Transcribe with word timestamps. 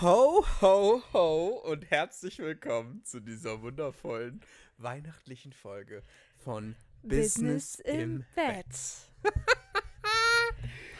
Ho, 0.00 0.44
ho, 0.60 1.02
ho 1.12 1.46
und 1.64 1.90
herzlich 1.90 2.38
willkommen 2.38 3.02
zu 3.04 3.20
dieser 3.20 3.62
wundervollen 3.62 4.40
weihnachtlichen 4.76 5.52
Folge 5.52 6.02
von 6.36 6.76
Business, 7.02 7.76
im 7.80 8.24
Bett. 8.34 8.66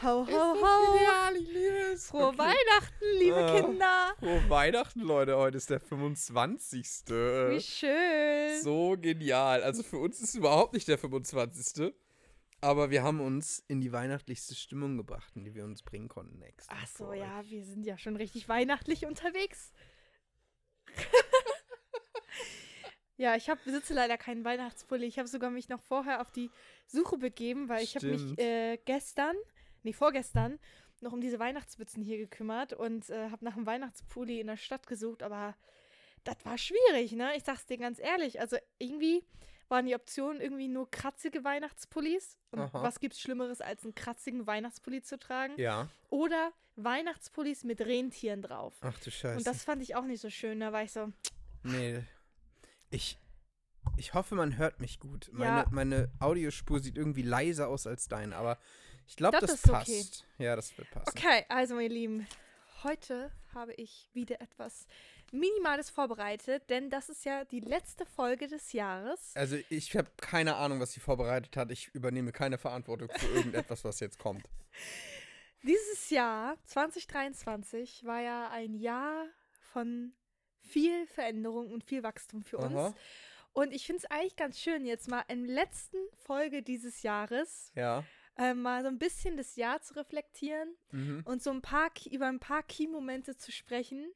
ho, 0.03 0.09
ho, 0.09 0.21
Ist 0.23 0.31
das 0.33 0.37
ho. 0.37 0.93
genial, 0.93 1.35
ich 1.37 1.47
liebe 1.47 1.77
es. 1.93 2.07
Frohe 2.07 2.27
Okay. 2.27 2.37
Weihnachten, 2.39 3.05
liebe 3.19 3.37
Ah. 3.37 3.61
Kinder. 3.61 4.13
Frohe 4.19 4.49
Weihnachten, 4.49 4.99
Leute. 5.01 5.37
Heute 5.37 5.57
ist 5.57 5.69
der 5.69 5.79
25. 5.79 6.87
Wie 7.07 7.61
schön. 7.61 8.61
So 8.63 8.97
genial. 8.99 9.63
Also 9.63 9.83
für 9.83 9.97
uns 9.99 10.17
ist 10.19 10.29
es 10.29 10.35
überhaupt 10.35 10.73
nicht 10.73 10.87
der 10.87 10.97
25. 10.97 11.93
Aber 12.61 12.89
wir 12.89 13.03
haben 13.03 13.21
uns 13.21 13.63
in 13.67 13.79
die 13.79 13.91
weihnachtlichste 13.91 14.53
Stimmung 14.53 14.97
gebracht, 14.97 15.31
in 15.35 15.45
die 15.45 15.55
wir 15.55 15.63
uns 15.63 15.81
bringen 15.81 16.09
konnten. 16.09 16.41
Extra 16.41 16.75
Ach 16.77 16.87
so, 16.87 17.13
ja, 17.13 17.49
wir 17.49 17.63
sind 17.63 17.85
ja 17.85 17.97
schon 17.97 18.17
richtig 18.17 18.49
weihnachtlich 18.49 19.05
unterwegs. 19.05 19.71
ja, 23.17 23.35
ich 23.35 23.49
hab, 23.49 23.63
besitze 23.63 23.93
leider 23.93 24.17
keinen 24.17 24.43
Weihnachtspulli. 24.43 25.05
Ich 25.05 25.19
habe 25.19 25.29
sogar 25.29 25.51
mich 25.51 25.69
noch 25.69 25.81
vorher 25.81 26.19
auf 26.19 26.31
die 26.31 26.51
Suche 26.85 27.17
begeben, 27.17 27.69
weil 27.69 27.83
ich 27.83 27.95
habe 27.95 28.07
mich 28.07 28.37
äh, 28.37 28.77
gestern, 28.83 29.37
nee, 29.83 29.93
vorgestern, 29.93 30.59
noch 30.99 31.13
um 31.13 31.21
diese 31.21 31.39
Weihnachtsmützen 31.39 32.03
hier 32.03 32.17
gekümmert 32.17 32.73
und 32.73 33.09
äh, 33.09 33.29
habe 33.29 33.45
nach 33.45 33.55
einem 33.55 33.65
Weihnachtspulli 33.65 34.41
in 34.41 34.47
der 34.47 34.57
Stadt 34.57 34.85
gesucht, 34.85 35.23
aber 35.23 35.55
das 36.25 36.35
war 36.43 36.57
schwierig, 36.57 37.13
ne? 37.13 37.37
Ich 37.37 37.43
sag's 37.43 37.65
dir 37.65 37.77
ganz 37.77 37.99
ehrlich. 37.99 38.41
Also 38.41 38.57
irgendwie 38.77 39.23
waren 39.69 39.85
die 39.85 39.95
Optionen 39.95 40.41
irgendwie 40.41 40.67
nur 40.67 40.89
kratzige 40.91 41.43
Weihnachtspullis. 41.43 42.37
Und 42.51 42.59
Aha. 42.59 42.83
was 42.83 42.99
gibt's 42.99 43.19
Schlimmeres, 43.21 43.61
als 43.61 43.83
einen 43.83 43.95
kratzigen 43.95 44.45
Weihnachtspulli 44.47 45.01
zu 45.01 45.17
tragen? 45.19 45.53
Ja. 45.57 45.87
Oder 46.09 46.51
Weihnachtspullis 46.75 47.63
mit 47.63 47.81
Rentieren 47.81 48.41
drauf. 48.41 48.73
Ach 48.81 48.97
du 48.99 49.11
Scheiße. 49.11 49.37
Und 49.37 49.47
das 49.47 49.63
fand 49.63 49.81
ich 49.81 49.95
auch 49.95 50.05
nicht 50.05 50.21
so 50.21 50.29
schön. 50.29 50.59
Da 50.59 50.71
war 50.73 50.83
ich 50.83 50.91
so, 50.91 51.11
Nee. 51.63 52.01
Ich, 52.89 53.17
ich 53.97 54.13
hoffe, 54.13 54.35
man 54.35 54.57
hört 54.57 54.79
mich 54.79 54.99
gut. 54.99 55.29
Meine, 55.31 55.57
Ja. 55.61 55.65
meine 55.71 56.09
Audiospur 56.19 56.79
sieht 56.79 56.97
irgendwie 56.97 57.21
leiser 57.21 57.67
aus 57.67 57.85
als 57.85 58.07
dein, 58.07 58.33
aber 58.33 58.57
ich 59.07 59.15
glaube, 59.15 59.37
Das 59.39 59.51
das, 59.51 59.65
ist 59.65 59.71
passt. 59.71 59.89
okay. 60.35 60.43
Ja, 60.45 60.55
das 60.55 60.75
wird 60.77 60.89
passen. 60.91 61.09
okay, 61.15 61.45
also 61.49 61.75
meine 61.75 61.93
Lieben, 61.93 62.27
heute 62.83 63.31
habe 63.53 63.73
ich 63.73 64.09
wieder 64.13 64.39
etwas 64.41 64.87
Minimales 65.31 65.89
vorbereitet, 65.89 66.69
denn 66.69 66.89
das 66.89 67.09
ist 67.09 67.25
ja 67.25 67.45
die 67.45 67.59
letzte 67.59 68.05
Folge 68.05 68.47
des 68.47 68.73
Jahres. 68.73 69.31
Also 69.35 69.57
ich 69.69 69.95
habe 69.95 70.09
keine 70.17 70.55
Ahnung, 70.55 70.79
was 70.79 70.91
sie 70.93 70.99
vorbereitet 70.99 71.55
hat. 71.57 71.71
Ich 71.71 71.87
übernehme 71.93 72.31
keine 72.31 72.57
Verantwortung 72.57 73.09
für 73.15 73.27
irgendetwas, 73.27 73.83
was 73.83 73.99
jetzt 73.99 74.19
kommt. 74.19 74.43
Dieses 75.63 76.09
Jahr, 76.09 76.55
2023, 76.65 78.05
war 78.05 78.21
ja 78.21 78.49
ein 78.49 78.73
Jahr 78.75 79.25
von 79.73 80.13
viel 80.61 81.05
Veränderung 81.07 81.71
und 81.71 81.83
viel 81.83 82.03
Wachstum 82.03 82.43
für 82.43 82.57
uns. 82.57 82.73
Aha. 82.75 82.95
Und 83.53 83.73
ich 83.73 83.85
finde 83.85 84.03
es 84.03 84.11
eigentlich 84.11 84.35
ganz 84.35 84.59
schön, 84.59 84.85
jetzt 84.85 85.09
mal 85.09 85.23
in 85.27 85.45
der 85.47 85.55
letzten 85.55 85.97
Folge 86.23 86.61
dieses 86.63 87.01
Jahres 87.01 87.71
Ja. 87.75 88.05
äh, 88.37 88.53
mal 88.53 88.83
so 88.83 88.87
ein 88.87 88.99
bisschen 88.99 89.35
das 89.35 89.55
Jahr 89.57 89.81
zu 89.81 89.95
reflektieren 89.95 90.75
Mhm. 90.91 91.23
und 91.25 91.43
so 91.43 91.49
ein 91.49 91.61
paar 91.61 91.89
über 92.09 92.27
ein 92.27 92.39
paar 92.39 92.63
Key-Momente 92.63 93.35
zu 93.35 93.51
sprechen, 93.51 94.09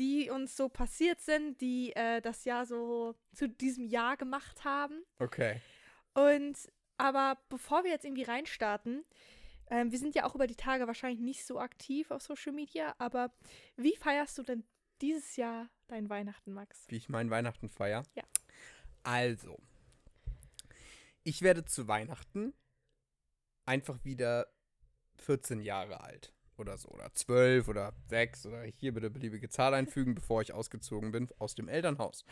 die 0.00 0.30
uns 0.30 0.56
so 0.56 0.70
passiert 0.70 1.20
sind, 1.20 1.60
die 1.60 1.94
äh, 1.94 2.22
das 2.22 2.44
Jahr 2.44 2.64
so 2.64 3.14
zu 3.34 3.48
diesem 3.48 3.84
Jahr 3.84 4.16
gemacht 4.16 4.64
haben. 4.64 5.04
Okay. 5.18 5.60
Und 6.14 6.56
aber 6.96 7.38
bevor 7.50 7.84
wir 7.84 7.90
jetzt 7.90 8.04
irgendwie 8.04 8.22
reinstarten, 8.22 9.02
ähm, 9.68 9.92
wir 9.92 9.98
sind 9.98 10.14
ja 10.14 10.24
auch 10.24 10.34
über 10.34 10.46
die 10.46 10.56
Tage 10.56 10.86
wahrscheinlich 10.86 11.20
nicht 11.20 11.44
so 11.46 11.60
aktiv 11.60 12.10
auf 12.10 12.22
Social 12.22 12.52
Media, 12.52 12.94
aber 12.98 13.30
wie 13.76 13.94
feierst 13.94 14.38
du 14.38 14.42
denn 14.42 14.64
dieses 15.02 15.36
Jahr 15.36 15.68
dein 15.86 16.08
Weihnachten, 16.08 16.52
Max? 16.52 16.86
Wie 16.88 16.96
ich 16.96 17.08
meinen 17.08 17.30
Weihnachten 17.30 17.68
feier. 17.68 18.04
Ja. 18.14 18.24
Also. 19.02 19.58
Ich 21.24 21.42
werde 21.42 21.64
zu 21.66 21.88
Weihnachten 21.88 22.54
einfach 23.66 24.02
wieder 24.04 24.46
14 25.16 25.60
Jahre 25.60 26.00
alt. 26.00 26.32
Oder 26.60 26.76
so. 26.76 26.88
Oder 26.90 27.12
12 27.12 27.68
oder 27.68 27.92
6 28.08 28.46
oder 28.46 28.62
hier 28.62 28.92
bitte 28.92 29.10
beliebige 29.10 29.48
Zahl 29.48 29.72
einfügen, 29.72 30.14
bevor 30.14 30.42
ich 30.42 30.52
ausgezogen 30.52 31.10
bin 31.10 31.28
aus 31.38 31.54
dem 31.54 31.68
Elternhaus. 31.68 32.24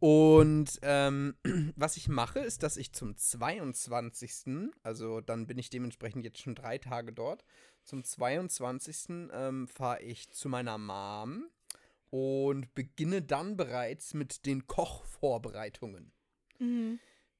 Und 0.00 0.78
ähm, 0.82 1.34
was 1.76 1.96
ich 1.96 2.08
mache, 2.08 2.40
ist, 2.40 2.62
dass 2.62 2.76
ich 2.76 2.92
zum 2.92 3.16
22. 3.16 4.72
Also 4.82 5.20
dann 5.20 5.46
bin 5.46 5.58
ich 5.58 5.70
dementsprechend 5.70 6.24
jetzt 6.24 6.40
schon 6.40 6.54
drei 6.54 6.78
Tage 6.78 7.12
dort. 7.12 7.44
Zum 7.84 8.02
22. 8.02 9.30
Ähm, 9.32 9.68
fahre 9.68 10.02
ich 10.02 10.30
zu 10.30 10.48
meiner 10.48 10.78
Mom 10.78 11.44
und 12.10 12.74
beginne 12.74 13.22
dann 13.22 13.56
bereits 13.56 14.14
mit 14.14 14.46
den 14.46 14.66
Kochvorbereitungen. 14.66 16.12
Mhm. 16.58 16.98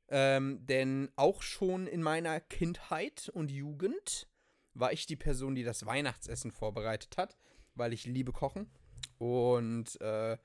Ähm, 0.09 0.67
denn 0.67 1.11
auch 1.17 1.41
schon 1.43 1.87
in 1.87 2.03
meiner 2.03 2.41
Kindheit 2.41 3.31
und 3.33 3.51
Jugend 3.51 4.29
war 4.75 4.93
ich 4.93 5.07
die 5.07 5.17
Person, 5.17 5.55
die 5.55 5.63
das 5.63 5.87
Weihnachtsessen 5.87 6.51
vorbereitet 6.51 7.17
hat, 7.17 7.37
weil 7.75 7.93
ich 7.93 8.07
liebe 8.07 8.33
Kochen 8.33 8.71
und 9.19 10.01
äh, 10.01 10.37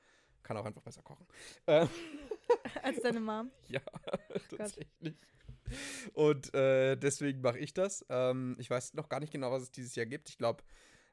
kann 0.44 0.58
auch 0.58 0.66
einfach 0.66 0.82
besser 0.82 1.02
kochen. 1.02 1.28
Äh, 1.66 1.88
Als 2.84 3.02
deine 3.02 3.20
Mom. 3.20 3.52
ja, 3.68 3.82
tatsächlich. 4.50 5.16
Und 6.14 6.54
äh, 6.54 6.96
deswegen 6.96 7.42
mache 7.42 7.60
ich 7.60 7.74
das. 7.74 8.06
Ähm, 8.10 8.56
ich 8.60 8.70
weiß 8.70 8.96
noch 8.96 9.10
gar 9.10 9.20
nicht 9.20 9.32
genau, 9.32 9.52
was 9.52 9.64
es 9.64 9.72
dieses 9.72 9.96
Jahr 9.96 10.08
gibt. 10.08 10.30
Ich 10.30 10.38
glaube, 10.38 10.64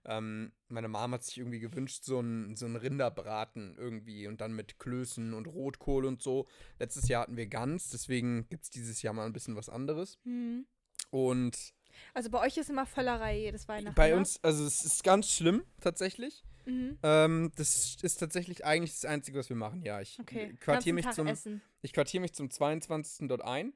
ähm, 0.06 0.52
meine 0.68 0.88
Mom 0.88 1.12
hat 1.12 1.24
sich 1.24 1.38
irgendwie 1.38 1.58
gewünscht, 1.58 2.04
so 2.04 2.20
ein, 2.20 2.56
so 2.56 2.66
Rinderbraten 2.66 3.76
irgendwie 3.76 4.26
und 4.26 4.40
dann 4.40 4.54
mit 4.54 4.78
Klößen 4.78 5.34
und 5.34 5.46
Rotkohl 5.46 6.04
und 6.04 6.22
so. 6.22 6.46
Letztes 6.78 7.08
Jahr 7.08 7.22
hatten 7.22 7.36
wir 7.36 7.46
Gans, 7.46 7.90
deswegen 7.90 8.48
gibt 8.48 8.64
es 8.64 8.70
dieses 8.70 9.02
Jahr 9.02 9.14
mal 9.14 9.26
ein 9.26 9.32
bisschen 9.32 9.56
was 9.56 9.68
anderes. 9.68 10.18
Mhm. 10.24 10.66
Und 11.10 11.74
Also 12.14 12.30
bei 12.30 12.40
euch 12.40 12.56
ist 12.56 12.70
immer 12.70 12.86
Völlerei 12.86 13.38
jedes 13.38 13.68
Weihnachten. 13.68 13.94
bei 13.94 14.10
ne? 14.10 14.16
uns, 14.16 14.42
also 14.42 14.64
es 14.64 14.84
ist 14.84 15.04
ganz 15.04 15.30
schlimm 15.30 15.64
tatsächlich. 15.80 16.44
Mhm. 16.64 16.98
Ähm, 17.02 17.52
das 17.56 17.96
ist 18.02 18.16
tatsächlich 18.18 18.64
eigentlich 18.64 18.92
das 18.92 19.04
Einzige, 19.04 19.38
was 19.38 19.48
wir 19.48 19.56
machen. 19.56 19.82
Ja, 19.82 20.00
ich 20.00 20.18
Okay. 20.20 20.54
quartiere 20.60 20.94
mich 20.94 21.04
Tag 21.04 21.14
zum 21.14 21.26
Essen. 21.28 21.62
Ich 21.82 21.92
quartiere 21.92 22.20
mich 22.20 22.34
zum 22.34 22.50
22. 22.50 23.28
dort 23.28 23.42
ein. 23.42 23.72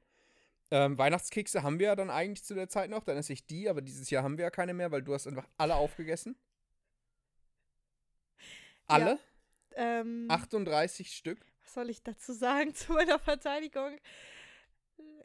Ähm, 0.71 0.97
Weihnachtskekse 0.97 1.63
haben 1.63 1.79
wir 1.79 1.87
ja 1.87 1.95
dann 1.95 2.09
eigentlich 2.09 2.43
zu 2.43 2.53
der 2.53 2.69
Zeit 2.69 2.89
noch. 2.89 3.03
Dann 3.03 3.17
esse 3.17 3.33
ich 3.33 3.45
die, 3.45 3.69
aber 3.69 3.81
dieses 3.81 4.09
Jahr 4.09 4.23
haben 4.23 4.37
wir 4.37 4.43
ja 4.43 4.49
keine 4.51 4.73
mehr, 4.73 4.91
weil 4.91 5.01
du 5.01 5.13
hast 5.13 5.27
einfach 5.27 5.47
alle 5.57 5.75
aufgegessen. 5.75 6.35
Alle? 8.87 9.19
Ähm, 9.75 10.25
38 10.29 11.13
Stück. 11.15 11.39
Was 11.63 11.73
soll 11.75 11.89
ich 11.89 12.03
dazu 12.03 12.33
sagen 12.33 12.73
zu 12.75 12.91
meiner 12.93 13.19
Verteidigung? 13.19 13.97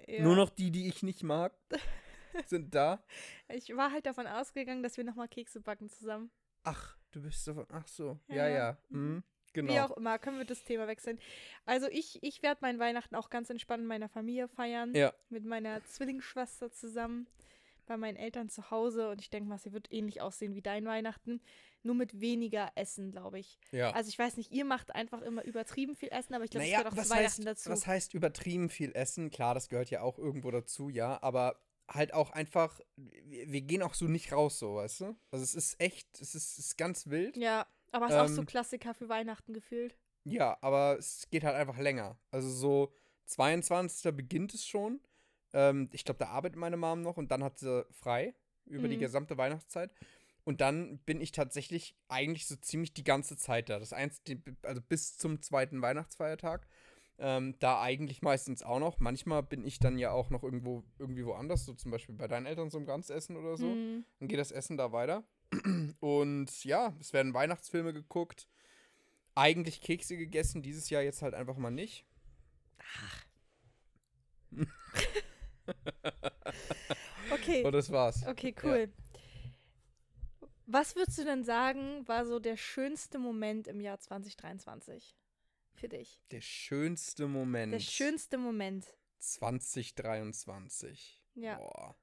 Ja. 0.06 0.22
Nur 0.22 0.36
noch 0.36 0.50
die, 0.50 0.70
die 0.70 0.86
ich 0.88 1.02
nicht 1.02 1.22
mag, 1.24 1.52
sind 2.47 2.74
da. 2.74 3.02
Ich 3.48 3.74
war 3.76 3.92
halt 3.92 4.06
davon 4.06 4.26
ausgegangen, 4.26 4.82
dass 4.82 4.97
wir 4.97 5.04
nochmal 5.04 5.28
Kekse 5.28 5.60
backen 5.60 5.88
zusammen. 5.88 6.30
Ach, 6.62 6.97
du 7.12 7.22
bist 7.22 7.44
so. 7.44 7.64
Ach 7.72 7.86
so. 7.86 8.19
Ja, 8.28 8.36
Ja, 8.36 8.48
ja. 8.48 8.56
ja. 8.56 8.78
Mhm. 8.88 9.22
Genau. 9.52 9.72
Wie 9.72 9.80
auch 9.80 9.97
immer, 9.97 10.19
können 10.19 10.36
wir 10.36 10.44
das 10.44 10.64
Thema 10.64 10.86
wechseln. 10.86 11.19
Also 11.64 11.86
ich, 11.88 12.22
ich 12.22 12.42
werde 12.42 12.58
meinen 12.60 12.78
Weihnachten 12.78 13.14
auch 13.14 13.30
ganz 13.30 13.48
entspannt 13.48 13.84
mit 13.84 13.88
meiner 13.88 14.10
Familie 14.10 14.48
feiern. 14.48 14.94
Ja. 14.94 15.14
Mit 15.30 15.46
meiner 15.46 15.82
Zwillingsschwester 15.84 16.70
zusammen. 16.72 17.26
Bei 17.86 17.96
meinen 17.96 18.16
Eltern 18.16 18.50
zu 18.50 18.70
Hause. 18.70 19.08
Und 19.08 19.22
ich 19.22 19.30
denke 19.30 19.48
mal, 19.48 19.58
sie 19.58 19.72
wird 19.72 19.91
ähnlich 19.91 20.20
aussehen 20.20 20.54
wie 20.54 20.60
dein 20.60 20.84
Weihnachten. 20.84 21.41
Nur 21.82 21.94
mit 21.94 22.20
weniger 22.20 22.70
Essen, 22.75 23.12
glaube 23.12 23.38
ich. 23.38 23.58
ja. 23.70 23.92
Also 23.92 24.08
ich 24.08 24.19
weiß 24.19 24.36
nicht, 24.36 24.52
ihr 24.52 24.64
macht 24.66 24.94
einfach 24.94 25.22
immer 25.22 25.42
übertrieben 25.44 25.94
viel 25.94 26.10
Essen, 26.10 26.34
aber 26.34 26.44
ich 26.44 26.50
glaube, 26.50 26.66
naja, 26.66 26.82
das 26.82 26.92
gehört 26.92 26.98
auch 26.98 27.04
zu 27.04 27.10
Weihnachten 27.16 27.46
heißt, 27.46 27.46
dazu. 27.46 27.70
was 27.70 27.86
heißt 27.86 28.12
übertrieben 28.12 28.69
viel 28.69 28.92
Essen? 28.92 29.30
Klar, 29.30 29.54
das 29.54 29.69
gehört 29.69 29.88
ja 29.88 30.02
auch 30.02 30.19
irgendwo 30.19 30.50
dazu, 30.50 30.91
ja. 30.91 31.22
Aber 31.22 31.58
halt 31.88 32.12
auch 32.14 32.30
einfach, 32.30 32.80
wir, 32.97 33.60
gehen 33.62 33.82
auch 33.82 33.94
so 33.94 34.06
nicht 34.06 34.32
raus, 34.32 34.58
so, 34.58 34.76
weißt 34.76 35.00
du? 35.02 35.16
Also 35.30 35.44
es 35.44 35.54
ist 35.54 35.80
echt, 35.80 36.08
es 36.20 36.34
ist, 36.34 36.58
es 36.58 36.66
ist 36.66 36.76
ganz 36.78 37.06
wild. 37.08 37.36
ja, 37.36 37.66
aber 37.92 38.06
es 38.06 38.12
ist 38.12 38.19
auch 38.19 38.28
so 38.28 38.40
Ähm, 38.43 38.46
Klassiker 38.46 38.94
für 38.94 39.08
Weihnachten 39.08 39.52
gefühlt. 39.55 39.96
Ja, 40.25 40.58
aber 40.61 40.99
es 40.99 41.28
geht 41.31 41.44
halt 41.44 41.55
einfach 41.56 41.78
länger. 41.78 42.19
Also 42.32 42.50
so 42.50 42.93
22. 43.26 44.12
beginnt 44.16 44.55
es 44.55 44.66
schon. 44.66 45.00
Ähm, 45.52 45.88
ich 45.93 46.05
glaube, 46.05 46.19
da 46.19 46.26
arbeitet 46.28 46.58
meine 46.58 46.76
Mom 46.76 47.02
noch 47.02 47.16
und 47.16 47.31
dann 47.31 47.44
hat 47.44 47.58
sie 47.58 47.87
frei 47.93 48.34
über 48.64 48.88
die 48.88 48.96
Mhm. 48.96 49.00
gesamte 49.00 49.38
Weihnachtszeit. 49.38 49.93
Und 50.44 50.61
dann 50.61 50.99
bin 50.99 51.20
ich 51.20 51.32
tatsächlich 51.32 51.96
eigentlich 52.08 52.46
so 52.46 52.56
ziemlich 52.56 52.93
die 52.94 53.05
ganze 53.05 53.37
Zeit 53.37 53.69
da. 53.69 53.78
Das 53.78 53.93
eins, 53.93 54.22
die- 54.25 54.43
also 54.62 54.81
bis 54.81 55.16
zum 55.16 55.40
zweiten 55.43 55.82
Weihnachtsfeiertag. 55.82 56.66
Ähm, 57.18 57.54
da 57.60 57.80
eigentlich 57.80 58.20
meistens 58.20 58.62
auch 58.62 58.78
noch. 58.78 58.98
Manchmal 58.98 59.42
bin 59.42 59.64
ich 59.64 59.78
dann 59.78 59.98
ja 59.98 60.10
auch 60.10 60.28
noch 60.28 60.42
irgendwo 60.42 60.84
irgendwie 60.98 61.24
woanders, 61.24 61.64
so 61.64 61.72
zum 61.72 61.90
Beispiel 61.90 62.14
bei 62.14 62.28
deinen 62.28 62.44
Eltern 62.46 62.70
zum 62.70 62.84
Ganzessen 62.84 63.36
oder 63.36 63.56
so. 63.56 63.66
Mhm. 63.66 64.04
Dann 64.18 64.28
geht 64.28 64.38
das 64.38 64.52
Essen 64.52 64.76
da 64.76 64.92
weiter. 64.92 65.24
Und 66.00 66.64
ja, 66.64 66.94
es 67.00 67.12
werden 67.12 67.32
Weihnachtsfilme 67.32 67.92
geguckt. 67.94 68.48
Eigentlich 69.34 69.80
Kekse 69.80 70.16
gegessen, 70.16 70.62
dieses 70.62 70.90
Jahr 70.90 71.02
jetzt 71.02 71.22
halt 71.22 71.34
einfach 71.34 71.56
mal 71.56 71.70
nicht. 71.70 72.04
Okay. 77.30 77.64
Und 77.64 77.72
das 77.72 77.90
war's. 77.90 78.26
Okay, 78.26 78.54
cool. 78.62 78.88
Was 80.66 80.96
würdest 80.96 81.18
du 81.18 81.24
denn 81.24 81.44
sagen, 81.44 82.06
war 82.06 82.24
so 82.26 82.38
der 82.38 82.56
schönste 82.56 83.18
Moment 83.18 83.68
im 83.68 83.80
Jahr 83.80 83.98
2023 83.98 85.16
für 85.76 85.88
dich? 85.88 86.20
Der 86.31 86.40
schönste 86.40 87.28
Moment. 87.28 87.73
Der 87.73 87.81
schönste 87.81 88.38
Moment. 88.38 88.87
2023. 89.19 91.23
Ja. 91.34 91.58
Boah. 91.58 91.96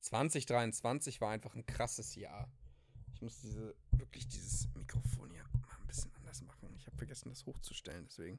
2023 0.00 1.20
war 1.20 1.30
einfach 1.30 1.54
ein 1.54 1.66
krasses 1.66 2.14
Jahr. 2.14 2.50
Ich 3.14 3.20
muss 3.22 3.40
diese, 3.40 3.74
wirklich 3.90 4.28
dieses 4.28 4.72
Mikrofon 4.74 5.30
hier 5.30 5.44
mal 5.60 5.76
ein 5.80 5.86
bisschen 5.86 6.14
anders 6.14 6.42
machen. 6.42 6.74
Ich 6.76 6.86
habe 6.86 6.96
vergessen, 6.96 7.30
das 7.30 7.46
hochzustellen, 7.46 8.06
deswegen. 8.06 8.38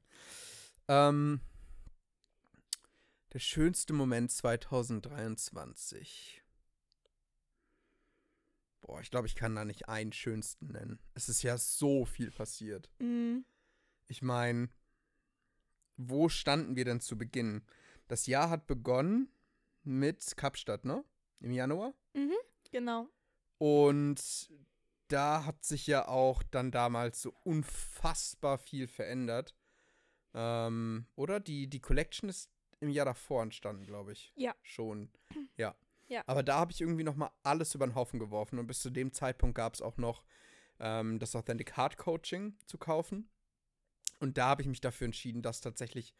Ähm, 0.88 1.42
der 3.34 3.40
schönste 3.40 3.94
Moment 3.94 4.32
2023. 4.32 6.44
Boah, 8.82 9.02
ich 9.02 9.12
glaube, 9.12 9.28
ich 9.28 9.36
kann 9.36 9.56
da 9.56 9.66
nicht 9.66 9.90
einen 9.90 10.14
schönsten 10.14 10.72
nennen. 10.72 11.00
Es 11.14 11.28
ist 11.30 11.44
ja 11.44 11.58
so 11.58 12.06
viel 12.06 12.32
passiert. 12.32 12.90
Mhm. 13.00 13.46
Ich 14.10 14.22
meine, 14.22 14.68
wo 15.96 16.28
standen 16.28 16.76
wir 16.76 16.84
denn 16.84 17.00
zu 17.00 17.18
Beginn? 17.18 17.64
Das 18.08 18.28
Jahr 18.28 18.50
hat 18.50 18.68
begonnen 18.68 19.32
mit 19.84 20.36
Kapstadt, 20.36 20.84
ne? 20.84 21.06
Im 21.40 21.52
Januar. 21.52 21.94
Genau. 22.72 23.08
Und 23.58 24.52
da 25.08 25.46
hat 25.46 25.64
sich 25.64 25.88
ja 25.88 26.08
auch 26.08 26.44
dann 26.44 26.72
damals 26.72 27.22
so 27.22 27.34
unfassbar 27.44 28.58
viel 28.58 28.88
verändert. 28.88 29.56
Ähm, 30.34 31.06
oder? 31.16 31.40
Die, 31.40 31.68
die 31.68 31.80
Collection 31.80 32.30
ist 32.30 32.50
im 32.80 32.90
Jahr 32.90 33.06
davor 33.06 33.44
entstanden, 33.44 33.86
glaube 33.86 34.14
ich. 34.14 34.34
Ja. 34.36 34.56
Schon. 34.62 35.12
Ja. 35.56 35.76
Ja. 36.12 36.24
Aber 36.26 36.42
da 36.42 36.58
habe 36.58 36.72
ich 36.72 36.82
irgendwie 36.82 37.04
noch 37.04 37.16
mal 37.16 37.30
alles 37.44 37.76
über 37.76 37.86
den 37.86 37.94
Haufen 37.94 38.18
geworfen. 38.18 38.58
Und 38.58 38.66
bis 38.66 38.80
zu 38.80 38.90
dem 38.90 39.14
Zeitpunkt 39.14 39.54
gab 39.54 39.76
es 39.76 39.82
auch 39.84 39.98
noch 39.98 40.24
ähm, 40.80 41.20
das 41.20 41.36
Authentic 41.36 41.78
Heart 41.78 41.98
Coaching 41.98 42.58
zu 42.66 42.80
kaufen. 42.80 43.30
Und 44.20 44.38
da 44.38 44.48
habe 44.48 44.62
ich 44.62 44.68
mich 44.68 44.82
dafür 44.82 45.06
entschieden, 45.06 45.42
das 45.42 45.62
tatsächlich 45.62 46.14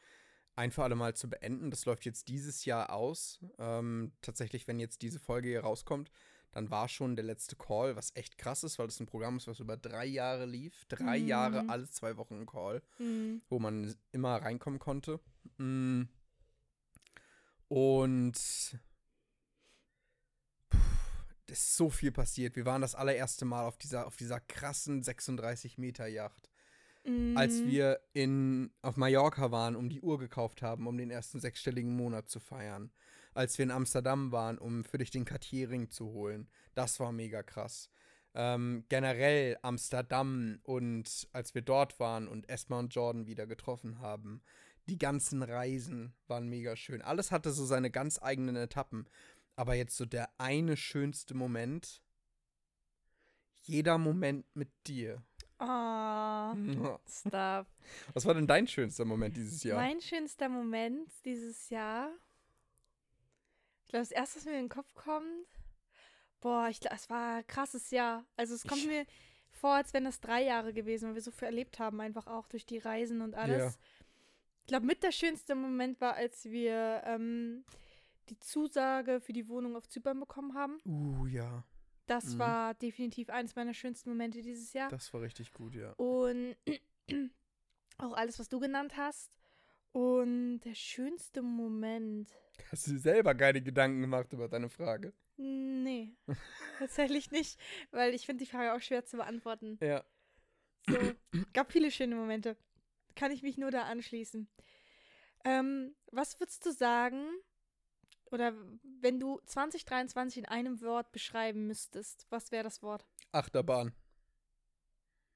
ein 0.56 0.72
für 0.72 0.84
alle 0.84 0.96
Mal 0.96 1.16
zu 1.16 1.30
beenden. 1.30 1.72
Das 1.72 1.86
läuft 1.86 2.06
jetzt 2.06 2.28
dieses 2.28 2.66
Jahr 2.66 2.92
aus. 2.92 3.40
Ähm, 3.60 4.12
tatsächlich, 4.22 4.68
wenn 4.68 4.80
jetzt 4.80 5.02
diese 5.02 5.20
Folge 5.20 5.50
hier 5.50 5.62
rauskommt, 5.62 6.12
dann 6.52 6.70
war 6.72 6.90
schon 6.90 7.16
der 7.16 7.26
letzte 7.26 7.56
Call, 7.56 7.96
was 7.96 8.16
echt 8.16 8.38
krass 8.38 8.64
ist, 8.64 8.80
weil 8.80 8.88
das 8.88 9.00
ein 9.00 9.06
Programm 9.06 9.38
ist, 9.38 9.48
was 9.48 9.60
über 9.60 9.78
drei 9.78 10.06
Jahre 10.06 10.46
lief. 10.46 10.86
Drei 10.86 11.20
Mhm. 11.20 11.28
Jahre, 11.28 11.70
alle 11.70 11.88
zwei 11.90 12.18
Wochen 12.18 12.42
ein 12.42 12.46
Call, 12.48 12.82
Mhm. 12.98 13.42
wo 13.50 13.60
man 13.60 13.96
immer 14.12 14.36
reinkommen 14.38 14.80
konnte. 14.80 15.20
Mm. 15.58 16.04
Und 17.68 18.36
es 18.36 18.76
ist 21.48 21.76
so 21.78 21.90
viel 21.90 22.12
passiert. 22.12 22.56
Wir 22.56 22.66
waren 22.66 22.82
das 22.82 22.96
allererste 22.96 23.46
Mal 23.46 23.66
auf 23.66 23.78
dieser, 23.78 24.08
auf 24.08 24.16
dieser 24.16 24.40
krassen 24.40 25.04
36 25.04 25.78
Meter 25.78 26.08
Yacht 26.08 26.49
als 27.36 27.62
Mhm. 27.62 27.68
wir 27.68 28.00
in, 28.14 28.72
auf 28.82 28.98
Mallorca 28.98 29.52
waren, 29.52 29.76
um 29.76 29.90
die 29.90 30.02
Uhr 30.02 30.20
gekauft 30.20 30.62
haben, 30.62 30.88
um 30.88 30.98
den 30.98 31.12
ersten 31.12 31.40
sechsstelligen 31.40 31.96
Monat 31.96 32.30
zu 32.30 32.40
feiern. 32.40 32.92
Als 33.34 33.58
wir 33.58 33.64
in 33.64 33.72
Amsterdam 33.72 34.32
waren, 34.32 34.58
um 34.58 34.84
für 34.84 34.98
dich 34.98 35.12
den 35.12 35.26
Cartier-Ring 35.26 35.90
zu 35.92 36.08
holen. 36.08 36.50
Das 36.76 37.00
war 37.00 37.12
mega 37.12 37.44
krass. 37.44 37.90
Ähm, 38.34 38.86
generell 38.90 39.58
Amsterdam 39.62 40.60
und 40.64 41.28
als 41.34 41.56
wir 41.56 41.62
dort 41.62 42.00
waren 42.00 42.28
und 42.28 42.50
Esma 42.50 42.80
und 42.80 42.94
Jordan 42.94 43.28
wieder 43.28 43.48
getroffen 43.48 44.00
haben. 44.00 44.42
Die 44.88 44.98
ganzen 44.98 45.44
Reisen 45.44 46.14
waren 46.28 46.48
mega 46.50 46.76
schön. 46.76 47.02
Alles 47.02 47.32
hatte 47.32 47.52
so 47.52 47.66
seine 47.66 47.92
ganz 47.92 48.22
eigenen 48.22 48.56
Etappen. 48.56 49.08
Aber 49.56 49.76
jetzt 49.76 49.98
so 49.98 50.06
der 50.06 50.30
eine 50.38 50.78
schönste 50.78 51.34
Moment. 51.36 52.02
Jeder 53.62 53.98
Moment 53.98 54.46
mit 54.56 54.72
dir. 54.88 55.22
Oh, 55.60 56.98
stop. 57.08 57.68
Was 58.14 58.26
war 58.26 58.34
denn 58.34 58.48
dein 58.48 58.68
schönster 58.68 59.04
Moment 59.06 59.36
dieses 59.36 59.64
Jahr? 59.64 59.78
Mein 59.80 60.00
schönster 60.02 60.48
Moment 60.50 61.10
dieses 61.26 61.70
Jahr. 61.70 62.10
Ich 63.86 63.90
glaube, 63.92 64.02
das 64.04 64.12
erste, 64.12 64.38
was 64.38 64.46
mir 64.46 64.52
in 64.54 64.66
den 64.66 64.70
Kopf 64.70 64.94
kommt. 64.94 65.26
Boah, 66.42 66.68
ich 66.70 66.80
glaube, 66.80 66.96
es 66.96 67.10
war 67.10 67.38
ein 67.38 67.48
krasses 67.48 67.90
Jahr. 67.92 68.24
Also 68.38 68.54
es 68.56 68.64
kommt 68.66 68.82
Ich- 68.82 68.88
mir 68.88 69.06
vor, 69.52 69.72
als 69.72 69.94
wären 69.94 70.06
das 70.06 70.22
drei 70.22 70.44
Jahre 70.44 70.74
gewesen, 70.74 71.08
weil 71.10 71.16
wir 71.16 71.22
so 71.24 71.32
viel 71.32 71.48
erlebt 71.48 71.80
haben, 71.80 72.00
einfach 72.00 72.28
auch 72.28 72.48
durch 72.48 72.66
die 72.66 72.78
Reisen 72.78 73.22
und 73.22 73.36
alles. 73.36 73.74
Ja. 73.76 73.80
Ich 74.62 74.68
glaube, 74.68 74.86
mit 74.86 75.02
der 75.04 75.12
schönste 75.12 75.56
Moment 75.56 76.00
war, 76.00 76.14
als 76.14 76.46
wir 76.46 77.02
ähm, 77.06 77.66
die 78.30 78.40
Zusage 78.40 79.20
für 79.20 79.34
die 79.34 79.48
Wohnung 79.50 79.76
auf 79.76 79.90
Zypern 79.90 80.20
bekommen 80.20 80.54
haben. 80.54 80.80
Uh, 80.86 81.26
ja. 81.26 81.64
Das 82.10 82.26
Mhm. 82.34 82.40
war 82.40 82.74
definitiv 82.74 83.30
eines 83.30 83.56
meiner 83.56 83.76
schönsten 83.76 84.10
Momente 84.10 84.42
dieses 84.42 84.74
Jahr. 84.74 84.90
Das 84.90 85.14
war 85.14 85.22
richtig 85.22 85.54
gut, 85.54 85.76
ja. 85.76 85.92
Und 85.94 86.56
auch 88.00 88.14
alles, 88.14 88.40
was 88.40 88.50
du 88.50 88.60
genannt 88.60 88.98
hast. 88.98 89.38
Und 89.92 90.62
der 90.62 90.74
schönste 90.74 91.44
Moment. 91.44 92.32
Hast 92.72 92.88
du 92.88 92.92
dir 92.94 93.00
selber 93.00 93.36
keine 93.36 93.62
Gedanken 93.62 94.02
gemacht 94.02 94.34
über 94.34 94.48
deine 94.48 94.70
Frage? 94.70 95.14
Nee, 95.38 96.16
tatsächlich 96.80 97.30
nicht, 97.30 97.60
weil 97.92 98.16
ich 98.16 98.26
finde 98.26 98.44
die 98.44 98.50
Frage 98.50 98.74
auch 98.74 98.82
schwer 98.82 99.06
zu 99.06 99.18
beantworten. 99.18 99.78
Ja. 99.80 100.04
So, 100.90 100.98
gab 101.54 101.72
viele 101.72 101.92
schöne 101.92 102.16
Momente. 102.16 102.58
Kann 103.16 103.32
ich 103.32 103.44
mich 103.44 103.58
nur 103.60 103.70
da 103.70 103.84
anschließen. 103.84 104.50
Ähm, 105.46 105.96
was 106.12 106.40
würdest 106.40 106.66
du 106.66 106.72
sagen, 106.72 107.30
oder 108.32 108.54
wenn 109.02 109.20
du 109.20 109.40
2023 109.46 110.40
in 110.40 110.46
einem 110.46 110.82
Wort 110.82 111.12
beschreiben 111.12 111.68
müsstest, 111.68 112.26
was 112.30 112.52
wäre 112.52 112.64
das 112.64 112.82
Wort? 112.82 113.06
Achterbahn. 113.32 113.94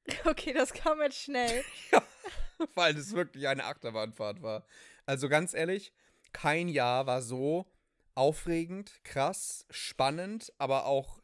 Okay, 0.26 0.52
das 0.54 0.74
kam 0.74 1.02
jetzt 1.02 1.18
schnell. 1.18 1.64
Weil 2.76 2.98
es 2.98 3.14
wirklich 3.14 3.48
eine 3.48 3.64
Achterbahnfahrt 3.64 4.42
war. 4.42 4.66
Also 5.06 5.30
ganz 5.30 5.54
ehrlich, 5.54 5.94
kein 6.34 6.68
Jahr 6.68 7.06
war 7.06 7.22
so 7.22 7.72
aufregend, 8.14 9.00
krass, 9.06 9.66
spannend, 9.70 10.52
aber 10.58 10.86
auch 10.86 11.22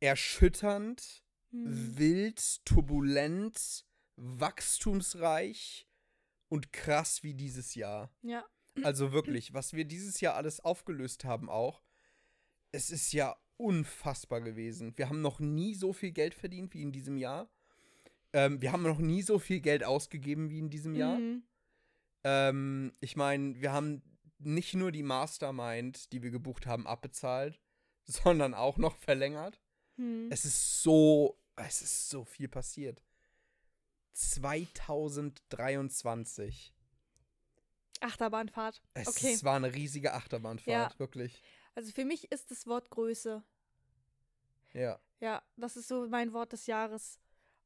erschütternd, 0.00 1.22
Hm. 1.50 1.96
wild, 1.98 2.64
turbulent, 2.64 3.84
wachstumsreich 4.16 5.86
und 6.48 6.72
krass 6.72 7.22
wie 7.22 7.34
dieses 7.34 7.74
Jahr. 7.74 8.10
Ja. 8.22 8.44
Also 8.82 9.12
wirklich, 9.12 9.54
was 9.54 9.72
wir 9.72 9.84
dieses 9.84 10.20
Jahr 10.20 10.34
alles 10.34 10.60
aufgelöst 10.60 11.24
haben 11.24 11.48
auch, 11.48 11.82
es 12.72 12.90
ist 12.90 13.12
ja 13.12 13.36
unfassbar 13.56 14.40
gewesen. 14.40 14.92
Wir 14.96 15.08
haben 15.08 15.22
noch 15.22 15.40
nie 15.40 15.74
so 15.74 15.92
viel 15.92 16.12
Geld 16.12 16.34
verdient 16.34 16.74
wie 16.74 16.82
in 16.82 16.92
diesem 16.92 17.16
Jahr. 17.16 17.48
Ähm, 18.32 18.60
wir 18.60 18.72
haben 18.72 18.82
noch 18.82 18.98
nie 18.98 19.22
so 19.22 19.38
viel 19.38 19.60
Geld 19.60 19.82
ausgegeben 19.82 20.50
wie 20.50 20.58
in 20.58 20.68
diesem 20.68 20.94
Jahr. 20.94 21.18
Mhm. 21.18 21.42
Ähm, 22.24 22.92
ich 23.00 23.16
meine, 23.16 23.60
wir 23.60 23.72
haben 23.72 24.02
nicht 24.38 24.74
nur 24.74 24.92
die 24.92 25.02
Mastermind, 25.02 26.12
die 26.12 26.22
wir 26.22 26.30
gebucht 26.30 26.66
haben, 26.66 26.86
abbezahlt, 26.86 27.58
sondern 28.04 28.54
auch 28.54 28.76
noch 28.76 28.96
verlängert. 28.96 29.60
Hm. 29.96 30.28
Es 30.30 30.44
ist 30.44 30.82
so, 30.82 31.40
es 31.56 31.82
ist 31.82 32.08
so 32.10 32.24
viel 32.24 32.46
passiert. 32.48 33.02
2023. 34.12 36.75
Achterbahnfahrt. 38.02 38.82
Es 38.94 39.08
Okay. 39.08 39.38
war 39.42 39.56
eine 39.56 39.74
riesige 39.74 40.12
Achterbahnfahrt, 40.14 40.92
Ja. 40.92 40.98
wirklich. 40.98 41.42
Also 41.74 41.92
für 41.92 42.04
mich 42.04 42.30
ist 42.32 42.50
das 42.50 42.66
Wort 42.66 42.90
Größe. 42.90 43.42
Ja. 44.72 45.00
Ja, 45.20 45.42
das 45.56 45.76
ist 45.76 45.88
so 45.88 46.06
mein 46.08 46.32
Wort 46.32 46.52
des 46.52 46.66
Jahres. 46.66 47.18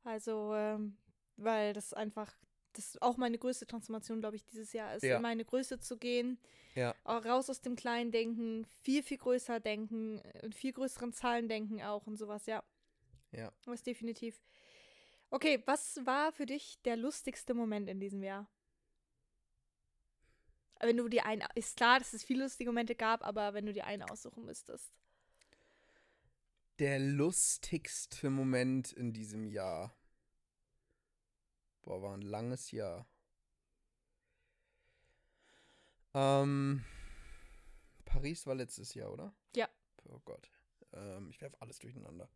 Also, 0.04 0.54
ähm, 0.54 0.96
weil 1.36 1.72
das 1.72 1.92
einfach, 1.92 2.32
das 2.72 3.00
auch 3.02 3.16
meine 3.16 3.38
größte 3.38 3.66
Transformation, 3.66 4.20
glaube 4.20 4.36
ich, 4.36 4.44
dieses 4.44 4.72
Jahr 4.72 4.94
ist, 4.94 5.02
Ja. 5.02 5.16
in 5.16 5.22
meine 5.22 5.44
Größe 5.44 5.78
zu 5.80 5.96
gehen. 5.98 6.38
Ja. 6.74 6.94
Auch 7.04 7.24
raus 7.24 7.50
aus 7.50 7.60
dem 7.60 7.74
kleinen 7.76 8.12
Denken, 8.12 8.64
viel, 8.82 9.02
viel 9.02 9.18
größer 9.18 9.58
denken, 9.58 10.18
in 10.42 10.52
viel 10.52 10.72
größeren 10.72 11.12
Zahlen 11.12 11.48
denken 11.48 11.82
auch 11.82 12.06
und 12.06 12.16
sowas, 12.16 12.46
ja. 12.46 12.62
Ja. 13.32 13.52
Das 13.64 13.82
definitiv. 13.82 14.40
Okay, 15.30 15.62
was 15.66 16.04
war 16.06 16.32
für 16.32 16.46
dich 16.46 16.80
der 16.82 16.96
lustigste 16.96 17.54
Moment 17.54 17.88
in 17.88 18.00
diesem 18.00 18.22
Jahr? 18.22 18.48
Wenn 20.80 20.96
du 20.96 21.08
dir 21.08 21.26
einen, 21.26 21.46
ist 21.54 21.76
klar, 21.76 21.98
dass 21.98 22.12
es 22.12 22.24
viele 22.24 22.44
lustige 22.44 22.70
Momente 22.70 22.94
gab, 22.94 23.22
aber 23.24 23.54
wenn 23.54 23.66
du 23.66 23.72
dir 23.72 23.84
einen 23.84 24.02
aussuchen 24.02 24.44
müsstest. 24.44 24.92
Der 26.78 26.98
lustigste 26.98 28.30
Moment 28.30 28.92
in 28.92 29.12
diesem 29.12 29.46
Jahr. 29.46 29.94
Boah, 31.82 32.00
war 32.00 32.14
ein 32.14 32.22
langes 32.22 32.70
Jahr. 32.70 33.06
Ähm, 36.14 36.84
Paris 38.04 38.46
war 38.46 38.54
letztes 38.54 38.94
Jahr, 38.94 39.12
oder? 39.12 39.34
Ja. 39.54 39.68
Oh 40.04 40.20
Gott. 40.24 40.50
Ähm, 40.92 41.28
ich 41.30 41.40
werfe 41.40 41.60
alles 41.60 41.78
durcheinander. 41.78 42.28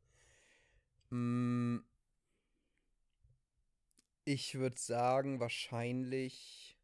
Mm, 1.10 1.78
ich 4.24 4.54
würde 4.54 4.78
sagen, 4.78 5.40
wahrscheinlich. 5.40 6.78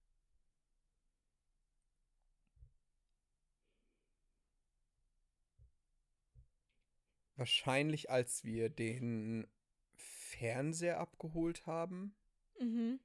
Wahrscheinlich, 7.40 8.10
als 8.10 8.44
wir 8.44 8.68
den 8.68 9.48
Fernseher 9.96 11.00
abgeholt 11.00 11.66
haben. 11.66 12.14
Mhm. 12.60 13.00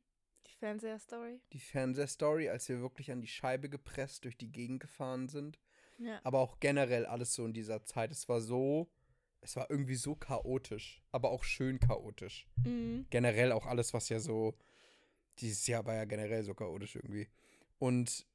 Die 0.46 0.54
Fernseher-Story. 0.60 1.40
Die 1.54 1.60
Fernsehstory, 1.60 2.50
als 2.50 2.70
wir 2.70 2.82
wirklich 2.82 3.12
an 3.12 3.22
die 3.22 3.28
Scheibe 3.28 3.70
gepresst 3.70 4.26
durch 4.26 4.38
die 4.38 4.52
Gegend 4.52 4.82
gefahren 4.82 5.28
sind. 5.28 5.58
Ja. 5.98 6.20
Aber 6.24 6.40
auch 6.40 6.60
generell 6.60 7.06
alles 7.06 7.34
so 7.34 7.46
in 7.46 7.54
dieser 7.54 7.84
Zeit. 7.86 8.12
Es 8.12 8.30
war 8.30 8.42
so, 8.42 8.92
es 9.42 9.56
war 9.56 9.70
irgendwie 9.72 9.96
so 9.96 10.16
chaotisch, 10.16 11.02
aber 11.12 11.32
auch 11.32 11.44
schön 11.44 11.80
chaotisch. 11.80 12.48
Mhm. 12.64 13.08
Generell 13.10 13.52
auch 13.52 13.66
alles, 13.66 13.94
was 13.94 14.10
ja 14.10 14.20
so, 14.20 14.56
dieses 15.40 15.66
Jahr 15.68 15.86
war 15.86 15.96
ja 15.96 16.06
generell 16.06 16.44
so 16.44 16.54
chaotisch 16.54 16.96
irgendwie. 16.96 17.28
Und 17.80 18.28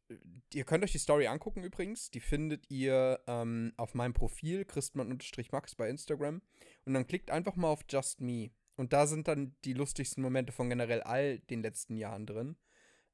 ihr 0.55 0.65
könnt 0.65 0.85
euch 0.85 0.93
die 0.93 0.99
Story 0.99 1.27
angucken 1.27 1.63
übrigens. 1.65 2.11
Die 2.11 2.21
findet 2.21 2.71
ihr 2.71 3.21
ähm, 3.27 3.73
auf 3.77 3.95
meinem 3.95 4.13
Profil, 4.15 4.65
christmann-max 4.65 5.75
bei 5.75 5.89
Instagram. 5.89 6.43
Und 6.85 6.95
dann 6.95 7.07
klickt 7.07 7.31
einfach 7.31 7.57
mal 7.57 7.69
auf 7.69 7.85
Just 7.89 8.21
Me. 8.21 8.51
Und 8.77 8.93
da 8.93 9.07
sind 9.07 9.29
dann 9.29 9.55
die 9.65 9.75
lustigsten 9.75 10.23
Momente 10.23 10.53
von 10.53 10.69
generell 10.69 11.03
all 11.03 11.39
den 11.39 11.63
letzten 11.63 11.97
Jahren 11.97 12.27
drin. 12.27 12.57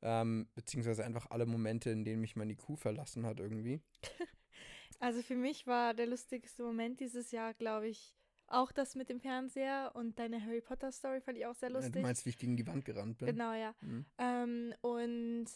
Ähm, 0.03 0.49
beziehungsweise 0.55 1.05
einfach 1.05 1.31
alle 1.31 1.47
Momente, 1.47 1.91
in 1.91 2.05
denen 2.05 2.21
mich 2.21 2.37
meine 2.37 2.55
Kuh 2.55 2.77
verlassen 2.77 3.27
hat 3.27 3.41
irgendwie. 3.41 3.81
Also 4.99 5.21
für 5.21 5.35
mich 5.35 5.67
war 5.67 5.93
der 5.93 6.07
lustigste 6.07 6.63
Moment 6.63 7.01
dieses 7.01 7.31
Jahr, 7.31 7.53
glaube 7.53 7.87
ich, 7.87 8.17
auch 8.47 8.73
das 8.73 8.95
mit 8.95 9.11
dem 9.11 9.21
Fernseher 9.21 9.91
und 9.95 10.19
deine 10.19 10.43
Harry 10.43 10.63
Potter 10.63 10.91
Story 10.91 11.21
fand 11.21 11.37
ich 11.37 11.45
auch 11.45 11.55
sehr 11.55 11.69
Ja, 11.69 11.75
lustig. 11.75 11.93
Du 11.93 12.01
meinst, 12.01 12.25
wie 12.25 12.31
ich 12.31 12.39
gegen 12.39 12.57
die 12.57 12.67
Wand 12.67 12.87
gerannt 12.87 13.19
bin? 13.19 13.27
genau, 13.27 13.53
ja. 13.53 13.75
Mhm. 13.83 14.07
Ähm, 14.17 14.75
und 14.81 15.47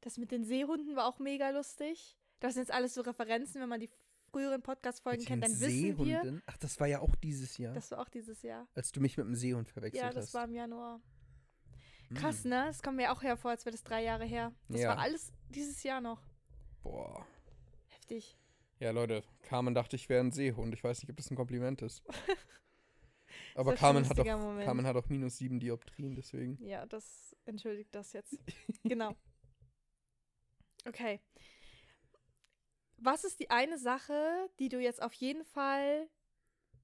das 0.00 0.18
mit 0.18 0.30
den 0.30 0.44
Seehunden 0.44 0.96
war 0.96 1.06
auch 1.06 1.18
mega 1.18 1.50
lustig. 1.50 2.16
Das 2.40 2.54
sind 2.54 2.62
jetzt 2.62 2.72
alles 2.72 2.94
so 2.94 3.02
Referenzen, 3.02 3.60
wenn 3.60 3.68
man 3.68 3.80
die 3.80 3.90
früheren 4.30 4.62
Podcast-Folgen 4.62 5.24
kennt, 5.24 5.44
dann 5.44 5.50
wissen 5.50 5.98
wir. 5.98 6.20
Seehunden? 6.20 6.42
Ach, 6.46 6.56
das 6.58 6.78
war 6.80 6.86
ja 6.86 7.00
auch 7.00 7.14
dieses 7.16 7.58
Jahr, 7.58 7.74
Das 7.74 7.90
war 7.90 7.98
auch 8.00 8.08
dieses 8.08 8.42
Jahr. 8.42 8.66
als 8.74 8.92
du 8.92 9.00
mich 9.00 9.16
mit 9.16 9.26
einem 9.26 9.34
Seehund 9.34 9.68
verwechselt 9.68 10.02
Ja, 10.02 10.10
das 10.12 10.26
hast. 10.26 10.34
war 10.34 10.44
im 10.44 10.54
Januar. 10.54 11.00
Hm. 12.08 12.16
Krass, 12.16 12.44
ne? 12.44 12.64
Das 12.66 12.82
kommt 12.82 12.96
mir 12.96 13.12
auch 13.12 13.22
hervor, 13.22 13.50
als 13.50 13.64
wäre 13.66 13.72
das 13.72 13.82
drei 13.82 14.02
Jahre 14.04 14.24
her. 14.24 14.52
Das 14.68 14.80
Ja. 14.82 14.90
war 14.90 14.98
alles 14.98 15.32
dieses 15.48 15.82
Jahr 15.82 16.00
noch. 16.00 16.22
Boah. 16.82 17.26
Heftig. 17.88 18.36
Ja, 18.78 18.92
Leute, 18.92 19.22
Carmen 19.42 19.74
dachte, 19.74 19.96
ich 19.96 20.08
wäre 20.08 20.24
ein 20.24 20.30
Seehund. 20.32 20.72
Ich 20.74 20.82
weiß 20.82 21.02
nicht, 21.02 21.10
ob 21.10 21.16
das 21.16 21.30
ein 21.30 21.36
Kompliment 21.36 21.82
ist. 21.82 22.02
Aber 23.54 23.72
ein 23.72 23.76
Carmen 23.76 24.08
hat, 24.08 24.18
auch, 24.18 24.24
Moment. 24.24 24.64
Carmen 24.64 24.86
hat 24.86 24.96
auch 24.96 25.08
minus 25.08 25.36
sieben 25.36 25.60
Dioptrien, 25.60 26.14
deswegen. 26.14 26.56
Ja, 26.64 26.86
das 26.86 27.36
entschuldigt 27.44 27.94
das 27.94 28.12
jetzt. 28.12 28.38
genau. 28.84 29.14
Okay. 30.86 31.20
Was 32.96 33.24
ist 33.24 33.40
die 33.40 33.50
eine 33.50 33.78
Sache, 33.78 34.50
die 34.58 34.68
du 34.68 34.78
jetzt 34.78 35.02
auf 35.02 35.14
jeden 35.14 35.44
Fall 35.44 36.08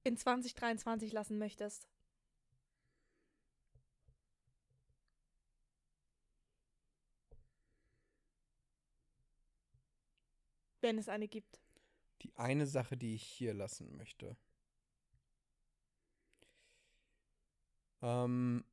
in 0.03 0.17
2023 0.17 1.13
lassen 1.13 1.37
möchtest? 1.37 1.87
Wenn 10.81 10.97
es 10.97 11.09
eine 11.09 11.27
gibt. 11.27 11.59
Die 12.21 12.35
eine 12.35 12.65
Sache, 12.65 12.97
die 12.97 13.15
ich 13.15 13.23
hier 13.23 13.53
lassen 13.53 13.95
möchte. 13.95 14.37
Ähm. 18.01 18.63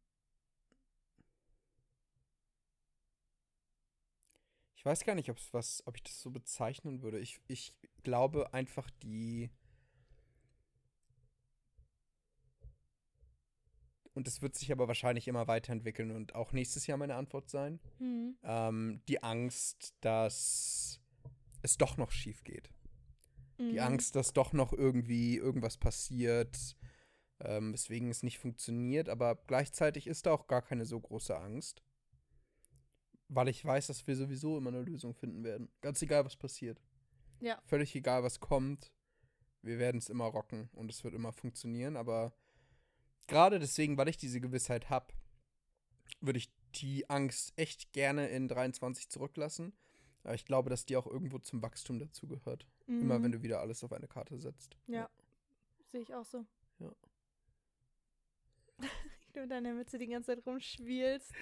Ich 4.85 4.87
weiß 4.87 5.05
gar 5.05 5.15
nicht, 5.15 5.31
ob's 5.31 5.49
was, 5.55 5.83
ob 5.87 5.97
ich 5.97 6.03
das 6.03 6.21
so 6.21 6.31
bezeichnen 6.31 7.01
würde. 7.01 7.19
Ich, 7.19 7.41
ich 7.47 7.73
glaube 8.03 8.53
einfach 8.53 8.91
die. 9.03 9.49
Und 14.13 14.29
es 14.29 14.43
wird 14.43 14.55
sich 14.55 14.71
aber 14.73 14.87
wahrscheinlich 14.87 15.27
immer 15.27 15.47
weiterentwickeln 15.47 16.11
und 16.11 16.35
auch 16.35 16.53
nächstes 16.53 16.87
Jahr 16.87 16.99
meine 16.99 17.15
Antwort 17.15 17.49
sein. 17.49 17.81
Hm. 17.97 18.37
Ähm, 18.43 19.01
die 19.09 19.23
Angst, 19.23 19.95
dass 20.03 21.01
es 21.63 21.79
doch 21.79 21.97
noch 21.97 22.11
schief 22.11 22.45
geht. 22.45 22.69
Die 23.59 23.63
Mhm. 23.63 23.79
Angst, 23.79 24.17
dass 24.17 24.35
doch 24.35 24.53
noch 24.53 24.75
irgendwie 24.75 25.37
irgendwas 25.39 25.79
passiert, 25.79 26.77
ähm, 27.41 27.73
weswegen 27.73 28.11
es 28.11 28.23
nicht 28.23 28.39
funktioniert. 28.39 29.09
Aber 29.09 29.37
gleichzeitig 29.47 30.09
ist 30.09 30.27
da 30.27 30.33
auch 30.33 30.47
gar 30.47 30.61
keine 30.61 30.85
so 30.85 31.01
große 31.01 31.35
Angst. 31.35 31.83
Weil 33.29 33.49
ich 33.49 33.65
weiß, 33.65 33.87
dass 33.87 34.07
wir 34.07 34.17
sowieso 34.17 34.59
immer 34.59 34.69
eine 34.69 34.83
Lösung 34.83 35.15
finden 35.15 35.45
werden. 35.45 35.71
Ganz 35.81 36.01
egal, 36.03 36.25
was 36.25 36.37
passiert. 36.37 36.81
Ja. 37.41 37.61
Völlig 37.65 37.95
egal, 37.95 38.23
was 38.23 38.41
kommt. 38.41 38.93
Wir 39.63 39.79
werden 39.79 39.99
es 39.99 40.09
immer 40.11 40.27
rocken 40.27 40.69
und 40.73 40.91
es 40.91 41.03
wird 41.05 41.15
immer 41.15 41.33
funktionieren. 41.33 41.97
Aber 41.97 42.35
gerade 43.27 43.59
deswegen, 43.59 43.97
weil 43.97 44.09
ich 44.09 44.19
diese 44.19 44.41
Gewissheit 44.41 44.91
habe, 44.91 45.15
würde 46.21 46.39
ich 46.39 46.53
die 46.75 47.09
Angst 47.09 47.53
echt 47.57 47.93
gerne 47.93 48.29
in 48.29 48.47
23 48.49 49.09
zurücklassen. 49.09 49.73
Aber 50.23 50.35
ich 50.35 50.45
glaube, 50.45 50.71
dass 50.71 50.87
die 50.87 50.97
auch 50.97 51.07
irgendwo 51.07 51.39
zum 51.39 51.63
Wachstum 51.63 51.99
dazugehört. 51.99 52.67
Immer 52.87 53.19
Mhm. 53.19 53.23
wenn 53.25 53.33
du 53.33 53.43
wieder 53.43 53.61
alles 53.61 53.83
auf 53.85 53.93
eine 53.93 54.09
Karte 54.09 54.39
setzt. 54.39 54.77
Ja. 54.87 55.09
Sehe 55.83 56.01
ich 56.03 56.15
auch 56.15 56.25
so. 56.27 56.45
Ja. 56.79 56.93
Mit 59.35 59.51
deiner 59.51 59.73
Mütze 59.75 59.99
die 59.99 60.07
ganze 60.07 60.35
Zeit 60.35 60.47
rumspielst. 60.47 61.33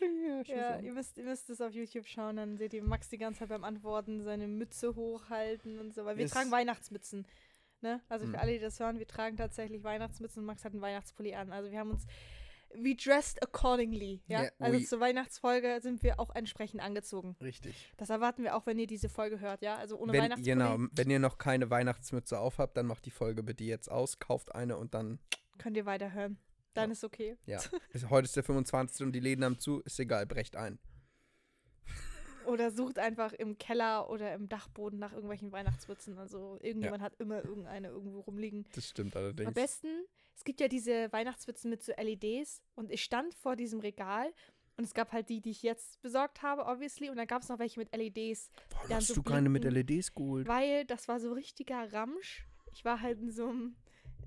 Ja, 0.00 0.42
Ja, 0.56 0.78
ihr 0.80 0.92
müsst, 0.92 1.16
ihr 1.18 1.24
müsst 1.24 1.48
es 1.50 1.60
auf 1.60 1.72
YouTube 1.72 2.06
schauen, 2.06 2.36
dann 2.36 2.56
seht 2.56 2.74
ihr 2.74 2.82
Max 2.82 3.08
die 3.08 3.18
ganze 3.18 3.40
Zeit 3.40 3.48
beim 3.48 3.64
Antworten 3.64 4.22
seine 4.22 4.48
Mütze 4.48 4.94
hochhalten 4.94 5.78
und 5.78 5.94
so. 5.94 6.04
Weil 6.04 6.16
wir 6.16 6.24
Yes. 6.24 6.32
tragen 6.32 6.50
Weihnachtsmützen. 6.50 7.26
Ne? 7.82 8.00
Also 8.08 8.24
für 8.26 8.32
Mhm. 8.32 8.38
alle, 8.38 8.52
die 8.52 8.58
das 8.58 8.80
hören, 8.80 8.98
wir 8.98 9.06
tragen 9.06 9.36
tatsächlich 9.36 9.82
Weihnachtsmützen 9.84 10.40
und 10.40 10.46
Max 10.46 10.64
hat 10.64 10.72
einen 10.72 10.82
Weihnachtspulli 10.82 11.34
an. 11.34 11.52
Also 11.52 11.70
wir 11.70 11.78
haben 11.78 11.90
uns, 11.90 12.06
we 12.74 12.94
dressed 12.96 13.40
accordingly. 13.42 14.22
Ja, 14.26 14.44
Ja, 14.44 14.50
also 14.58 14.80
zur 14.80 15.00
Weihnachtsfolge 15.00 15.78
sind 15.82 16.02
wir 16.02 16.18
auch 16.18 16.34
entsprechend 16.34 16.80
angezogen. 16.80 17.36
Richtig. 17.40 17.92
Das 17.96 18.10
erwarten 18.10 18.42
wir 18.42 18.56
auch, 18.56 18.66
wenn 18.66 18.78
ihr 18.78 18.86
diese 18.86 19.08
Folge 19.08 19.40
hört, 19.40 19.62
ja? 19.62 19.76
Also 19.76 19.96
ohne 19.98 20.12
Wenn, 20.12 20.22
Weihnachtspulli. 20.22 20.50
genau, 20.52 20.78
wenn 20.92 21.10
ihr 21.10 21.18
noch 21.20 21.38
keine 21.38 21.70
Weihnachtsmütze 21.70 22.38
aufhabt, 22.38 22.76
dann 22.76 22.86
macht 22.86 23.04
die 23.06 23.10
Folge 23.10 23.42
bitte 23.42 23.62
jetzt 23.64 23.90
aus, 23.90 24.18
kauft 24.18 24.54
eine 24.54 24.76
und 24.78 24.94
dann. 24.94 25.18
Könnt 25.58 25.76
ihr 25.76 25.86
weiterhören. 25.86 26.38
Dann 26.76 26.90
Ja. 26.90 26.92
ist 26.92 27.04
okay. 27.04 27.36
Ja. 27.46 27.60
Heute 28.10 28.26
ist 28.26 28.36
der 28.36 28.44
25. 28.44 29.04
und 29.06 29.12
die 29.12 29.20
Läden 29.20 29.44
haben 29.44 29.58
zu, 29.58 29.80
ist 29.80 29.98
egal, 29.98 30.26
brecht 30.26 30.56
ein. 30.56 30.78
Oder 32.46 32.70
sucht 32.70 33.00
einfach 33.00 33.32
im 33.32 33.58
Keller 33.58 34.08
oder 34.08 34.32
im 34.34 34.48
Dachboden 34.48 35.00
nach 35.00 35.12
irgendwelchen 35.12 35.50
Weihnachtsmützen. 35.50 36.16
Also 36.16 36.58
irgendjemand 36.62 37.02
hat 37.02 37.16
immer 37.18 37.44
irgendeine 37.44 37.88
irgendwo 37.88 38.20
rumliegen. 38.20 38.64
Das 38.72 38.88
stimmt 38.88 39.16
Am 39.16 39.22
allerdings. 39.22 39.52
besten, 39.52 39.88
es 40.36 40.44
gibt 40.44 40.60
ja 40.60 40.68
diese 40.68 41.12
Weihnachtsmützen 41.12 41.70
mit 41.70 41.82
so 41.82 41.92
LEDs 41.96 42.62
und 42.76 42.92
ich 42.92 43.02
stand 43.02 43.34
vor 43.34 43.56
diesem 43.56 43.80
Regal 43.80 44.32
und 44.76 44.84
es 44.84 44.94
gab 44.94 45.10
halt 45.12 45.28
die, 45.28 45.40
die 45.40 45.50
ich 45.50 45.62
jetzt 45.64 46.00
besorgt 46.02 46.42
habe, 46.42 46.66
obviously, 46.66 47.10
und 47.10 47.16
dann 47.16 47.26
gab 47.26 47.42
es 47.42 47.48
noch 47.48 47.58
welche 47.58 47.80
mit 47.80 47.92
LEDs, 47.96 48.48
Warum 48.70 48.90
hast 48.90 49.08
so 49.08 49.14
du 49.14 49.22
keine 49.24 49.48
mit. 49.48 49.64
LEDs 49.64 50.14
geholt? 50.14 50.46
weil 50.46 50.84
das 50.84 51.08
war 51.08 51.18
so 51.18 51.32
richtiger 51.32 51.92
Ramsch. 51.92 52.46
Ich 52.72 52.84
war 52.84 53.00
halt 53.00 53.18
in 53.18 53.32
so 53.32 53.48
einem, 53.48 53.74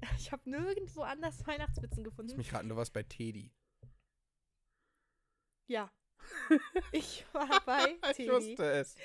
ich 0.17 0.31
habe 0.31 0.49
nirgendwo 0.49 1.01
anders 1.01 1.45
Weihnachtsmützen 1.47 2.03
Lass 2.03 2.11
gefunden. 2.11 2.37
mich 2.37 2.53
raten, 2.53 2.69
du 2.69 2.75
warst 2.75 2.93
bei 2.93 3.03
Teddy. 3.03 3.51
Ja. 5.67 5.91
Ich 6.91 7.25
war 7.33 7.61
bei 7.65 7.97
Ich 8.11 8.17
Teddy, 8.17 8.29
wusste 8.31 8.71
es. 8.71 8.95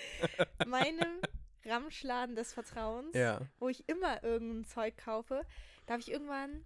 meinem 0.66 1.20
Ramschladen 1.64 2.36
des 2.36 2.52
Vertrauens. 2.52 3.14
Ja. 3.14 3.40
wo 3.58 3.68
ich 3.68 3.88
immer 3.88 4.22
irgendein 4.22 4.64
Zeug 4.66 4.96
kaufe, 4.96 5.46
da 5.86 5.92
habe 5.94 6.00
ich 6.02 6.10
irgendwann, 6.10 6.64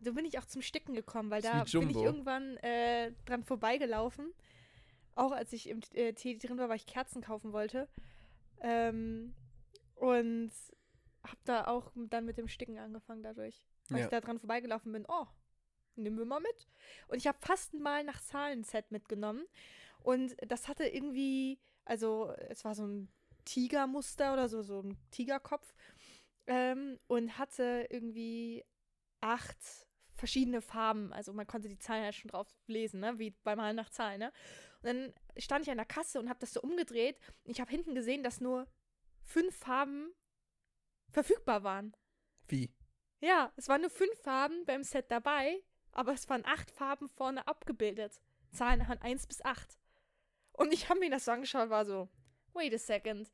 so 0.00 0.12
bin 0.14 0.24
ich 0.24 0.38
auch 0.38 0.44
zum 0.46 0.62
Sticken 0.62 0.94
gekommen, 0.94 1.30
weil 1.30 1.42
da 1.42 1.64
bin 1.64 1.90
ich 1.90 1.96
irgendwann 1.96 2.56
äh, 2.58 3.12
dran 3.24 3.44
vorbeigelaufen. 3.44 4.32
Auch 5.14 5.32
als 5.32 5.52
ich 5.52 5.68
im 5.68 5.80
äh, 5.94 6.12
Teddy 6.12 6.38
drin 6.38 6.58
war, 6.58 6.68
weil 6.68 6.76
ich 6.76 6.86
Kerzen 6.86 7.22
kaufen 7.22 7.52
wollte. 7.52 7.88
Ähm, 8.60 9.34
und 9.96 10.52
habe 11.28 11.40
da 11.44 11.66
auch 11.66 11.92
dann 11.94 12.24
mit 12.24 12.38
dem 12.38 12.48
Sticken 12.48 12.78
angefangen 12.78 13.22
dadurch. 13.22 13.64
Weil 13.88 14.00
Ja. 14.00 14.04
ich 14.04 14.10
da 14.10 14.20
dran 14.20 14.38
vorbeigelaufen 14.38 14.92
bin, 14.92 15.04
oh, 15.08 15.26
nehmen 15.96 16.18
wir 16.18 16.24
mal 16.24 16.40
mit. 16.40 16.68
Und 17.08 17.18
ich 17.18 17.26
habe 17.26 17.38
fast 17.40 17.74
mal 17.74 18.04
nach 18.04 18.20
Zahlen-Set 18.20 18.90
mitgenommen. 18.90 19.44
Und 20.02 20.36
das 20.46 20.68
hatte 20.68 20.84
irgendwie, 20.86 21.58
also 21.84 22.32
es 22.48 22.64
war 22.64 22.74
so 22.74 22.86
ein 22.86 23.08
Tigermuster 23.44 24.32
oder 24.32 24.48
so, 24.48 24.62
so 24.62 24.80
ein 24.80 24.96
Tigerkopf. 25.10 25.74
Ähm, 26.46 26.98
und 27.08 27.36
hatte 27.38 27.86
irgendwie 27.90 28.64
acht 29.20 29.58
verschiedene 30.14 30.62
Farben. 30.62 31.12
Also 31.12 31.32
man 31.32 31.46
konnte 31.46 31.68
die 31.68 31.78
Zahlen 31.78 32.04
halt 32.04 32.14
schon 32.14 32.30
drauf 32.30 32.48
lesen, 32.66 33.00
ne? 33.00 33.18
wie 33.18 33.30
beim 33.44 33.58
Malen 33.58 33.76
nach 33.76 33.90
Zahlen. 33.90 34.18
Ne? 34.18 34.32
Und 34.82 34.86
dann 34.86 35.14
stand 35.36 35.64
ich 35.64 35.70
an 35.70 35.76
der 35.76 35.86
Kasse 35.86 36.18
und 36.18 36.28
habe 36.28 36.40
das 36.40 36.52
so 36.52 36.60
umgedreht. 36.60 37.18
Und 37.44 37.50
ich 37.50 37.60
habe 37.60 37.70
hinten 37.70 37.94
gesehen, 37.94 38.22
dass 38.22 38.40
nur 38.40 38.66
fünf 39.24 39.54
Farben 39.56 40.12
verfügbar 41.10 41.62
waren. 41.62 41.94
Wie? 42.46 42.72
Ja, 43.20 43.52
es 43.56 43.68
waren 43.68 43.80
nur 43.80 43.90
fünf 43.90 44.16
Farben 44.22 44.64
beim 44.64 44.82
Set 44.82 45.10
dabei, 45.10 45.62
aber 45.92 46.12
es 46.12 46.28
waren 46.28 46.44
acht 46.44 46.70
Farben 46.70 47.08
vorne 47.08 47.46
abgebildet. 47.46 48.20
Zahlen 48.52 48.84
von 48.84 48.98
1 48.98 49.26
bis 49.26 49.44
8. 49.44 49.78
Und 50.52 50.72
ich 50.72 50.88
habe 50.88 51.00
mir 51.00 51.10
das 51.10 51.24
so 51.24 51.32
angeschaut, 51.32 51.70
war 51.70 51.84
so, 51.84 52.08
wait 52.52 52.74
a 52.74 52.78
second. 52.78 53.30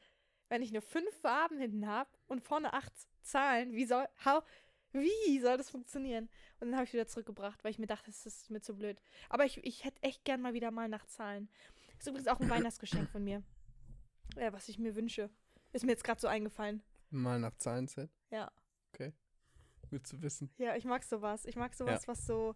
Wenn 0.48 0.62
ich 0.62 0.72
nur 0.72 0.82
fünf 0.82 1.14
Farben 1.20 1.58
hinten 1.58 1.86
habe 1.86 2.10
und 2.26 2.42
vorne 2.42 2.72
acht 2.72 2.92
zahlen. 3.22 3.72
Wie 3.72 3.86
soll, 3.86 4.06
how, 4.24 4.44
wie 4.92 5.40
soll 5.40 5.56
das 5.56 5.70
funktionieren? 5.70 6.28
Und 6.60 6.68
dann 6.68 6.76
habe 6.76 6.84
ich 6.84 6.92
wieder 6.92 7.06
zurückgebracht, 7.06 7.64
weil 7.64 7.70
ich 7.70 7.78
mir 7.78 7.86
dachte, 7.86 8.10
das 8.10 8.26
ist 8.26 8.50
mir 8.50 8.60
zu 8.60 8.76
blöd. 8.76 9.00
Aber 9.28 9.44
ich, 9.44 9.64
ich 9.64 9.84
hätte 9.84 10.02
echt 10.02 10.24
gern 10.24 10.40
mal 10.40 10.54
wieder 10.54 10.70
mal 10.70 10.88
nach 10.88 11.06
Zahlen. 11.06 11.48
Ist 11.98 12.06
übrigens 12.06 12.28
auch 12.28 12.40
ein 12.40 12.50
Weihnachtsgeschenk 12.50 13.08
von 13.10 13.24
mir. 13.24 13.42
Ja, 14.36 14.52
was 14.52 14.68
ich 14.68 14.78
mir 14.78 14.94
wünsche. 14.94 15.30
Ist 15.72 15.84
mir 15.84 15.92
jetzt 15.92 16.04
gerade 16.04 16.20
so 16.20 16.28
eingefallen. 16.28 16.82
Mal 17.22 17.40
nach 17.40 17.54
Zahlenset. 17.56 18.10
Ja. 18.30 18.50
Gut 19.90 20.06
zu 20.06 20.22
wissen. 20.22 20.50
Ja, 20.58 20.76
ich 20.76 20.84
mag 20.84 21.04
sowas. 21.04 21.44
Ich 21.44 21.56
mag 21.56 21.74
sowas, 21.74 22.08
was 22.08 22.26
so, 22.26 22.54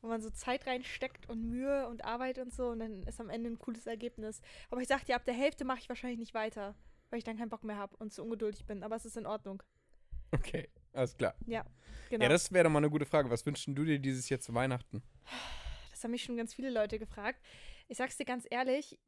wo 0.00 0.08
man 0.08 0.22
so 0.22 0.30
Zeit 0.30 0.66
reinsteckt 0.66 1.28
und 1.28 1.42
Mühe 1.42 1.86
und 1.88 2.04
Arbeit 2.04 2.38
und 2.38 2.52
so 2.52 2.68
und 2.68 2.78
dann 2.78 3.02
ist 3.02 3.20
am 3.20 3.28
Ende 3.28 3.50
ein 3.50 3.58
cooles 3.58 3.86
Ergebnis. 3.86 4.40
Aber 4.70 4.80
ich 4.80 4.88
sag 4.88 5.04
dir, 5.04 5.16
ab 5.16 5.24
der 5.24 5.34
Hälfte 5.34 5.64
mache 5.64 5.80
ich 5.80 5.88
wahrscheinlich 5.88 6.18
nicht 6.18 6.34
weiter, 6.34 6.74
weil 7.10 7.18
ich 7.18 7.24
dann 7.24 7.36
keinen 7.36 7.50
Bock 7.50 7.64
mehr 7.64 7.76
habe 7.76 7.96
und 7.96 8.12
zu 8.12 8.22
ungeduldig 8.22 8.64
bin. 8.64 8.82
Aber 8.84 8.96
es 8.96 9.04
ist 9.04 9.16
in 9.16 9.26
Ordnung. 9.26 9.62
Okay, 10.30 10.68
alles 10.92 11.16
klar. 11.16 11.34
Genau. 11.40 11.64
Ja, 12.22 12.28
das 12.28 12.52
wäre 12.52 12.64
doch 12.64 12.70
mal 12.70 12.78
eine 12.78 12.90
gute 12.90 13.06
Frage. 13.06 13.28
Was 13.28 13.44
wünschst 13.44 13.66
du 13.68 13.84
dir 13.84 13.98
dieses 13.98 14.28
Jahr 14.28 14.40
zu 14.40 14.54
Weihnachten? 14.54 15.02
Das 15.90 16.04
haben 16.04 16.12
mich 16.12 16.22
schon 16.22 16.36
ganz 16.36 16.54
viele 16.54 16.70
Leute 16.70 16.98
gefragt. 16.98 17.44
Ich 17.88 17.98
sag's 17.98 18.16
dir 18.16 18.24
ganz 18.24 18.46
ehrlich, 18.48 18.98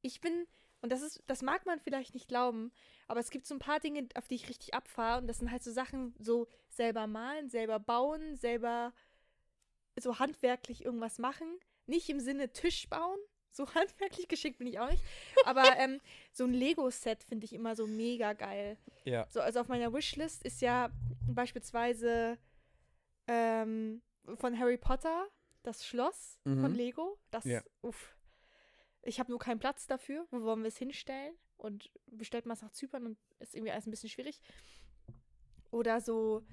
ich 0.00 0.20
bin, 0.20 0.46
und 0.82 0.90
das 0.92 1.00
ist, 1.02 1.22
das 1.26 1.42
mag 1.42 1.64
man 1.64 1.80
vielleicht 1.80 2.12
nicht 2.14 2.28
glauben, 2.28 2.70
aber 3.08 3.20
es 3.20 3.30
gibt 3.30 3.46
so 3.46 3.54
ein 3.54 3.58
paar 3.60 3.80
Dinge, 3.80 4.06
auf 4.14 4.28
die 4.28 4.34
ich 4.34 4.48
richtig 4.48 4.74
abfahre. 4.74 5.20
Und 5.20 5.26
das 5.28 5.38
sind 5.38 5.50
halt 5.50 5.62
so 5.62 5.70
Sachen, 5.72 6.14
so 6.18 6.46
selber 6.68 7.06
malen, 7.06 7.48
selber 7.48 7.78
bauen, 7.78 8.36
selber 8.36 8.92
so 9.98 10.18
handwerklich 10.18 10.84
irgendwas 10.84 11.18
machen. 11.18 11.46
Nicht 11.86 12.08
im 12.08 12.20
Sinne 12.20 12.52
Tisch 12.52 12.88
bauen. 12.88 13.18
So 13.54 13.66
handwerklich 13.74 14.28
geschickt 14.28 14.56
bin 14.60 14.66
ich 14.66 14.78
auch 14.80 14.90
nicht. 14.90 15.04
Aber 15.44 15.62
ähm, 15.78 16.00
so 16.32 16.44
ein 16.44 16.54
Lego-Set 16.54 17.22
finde 17.22 17.44
ich 17.44 17.52
immer 17.52 17.76
so 17.76 17.86
mega 17.86 18.32
geil. 18.32 18.78
Ja. 19.04 19.26
So, 19.28 19.42
also 19.42 19.60
auf 19.60 19.68
meiner 19.68 19.92
Wishlist 19.92 20.42
ist 20.42 20.62
ja 20.62 20.90
beispielsweise 21.28 22.38
ähm, 23.28 24.00
von 24.36 24.58
Harry 24.58 24.78
Potter 24.78 25.26
das 25.64 25.84
Schloss 25.86 26.38
von 26.44 26.62
Mhm. 26.62 26.74
Lego. 26.74 27.18
Das, 27.30 27.44
Ja. 27.44 27.60
uff. 27.82 28.16
Ich 29.02 29.18
habe 29.18 29.30
nur 29.30 29.38
keinen 29.38 29.58
Platz 29.58 29.86
dafür. 29.86 30.26
Wo 30.30 30.42
wollen 30.42 30.62
wir 30.62 30.68
es 30.68 30.78
hinstellen? 30.78 31.34
Und 31.56 31.90
bestellt 32.06 32.46
man 32.46 32.56
es 32.56 32.62
nach 32.62 32.72
Zypern 32.72 33.06
und 33.06 33.18
ist 33.38 33.54
irgendwie 33.54 33.72
alles 33.72 33.86
ein 33.86 33.90
bisschen 33.90 34.08
schwierig. 34.08 34.40
Oder 35.70 36.00
so 36.00 36.44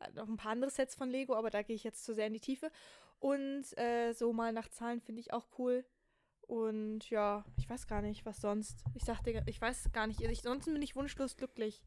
äh, 0.00 0.10
noch 0.12 0.28
ein 0.28 0.36
paar 0.36 0.52
andere 0.52 0.70
Sets 0.70 0.94
von 0.94 1.10
Lego, 1.10 1.34
aber 1.34 1.50
da 1.50 1.62
gehe 1.62 1.76
ich 1.76 1.84
jetzt 1.84 2.04
zu 2.04 2.14
sehr 2.14 2.26
in 2.26 2.32
die 2.32 2.40
Tiefe. 2.40 2.70
Und 3.18 3.76
äh, 3.78 4.12
so 4.12 4.32
mal 4.32 4.52
nach 4.52 4.68
Zahlen 4.68 5.00
finde 5.00 5.20
ich 5.20 5.32
auch 5.32 5.46
cool. 5.58 5.84
Und 6.42 7.08
ja, 7.10 7.44
ich 7.56 7.68
weiß 7.70 7.86
gar 7.86 8.02
nicht, 8.02 8.26
was 8.26 8.40
sonst. 8.40 8.82
Ich 8.94 9.04
sagte, 9.04 9.42
ich 9.46 9.60
weiß 9.60 9.92
gar 9.92 10.06
nicht. 10.06 10.20
Ich, 10.20 10.42
sonst 10.42 10.64
bin 10.64 10.82
ich 10.82 10.96
wunschlos 10.96 11.36
glücklich. 11.36 11.82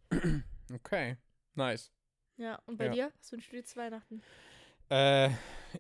Okay, 0.73 1.17
nice. 1.55 1.91
Ja, 2.37 2.61
und 2.65 2.77
bei 2.77 2.85
Ja. 2.85 2.91
dir? 2.91 3.13
Was 3.19 3.31
wünschst 3.31 3.51
du 3.51 3.57
dir 3.57 3.65
zu 3.65 3.75
Weihnachten? 3.75 4.21
Äh, 4.89 5.29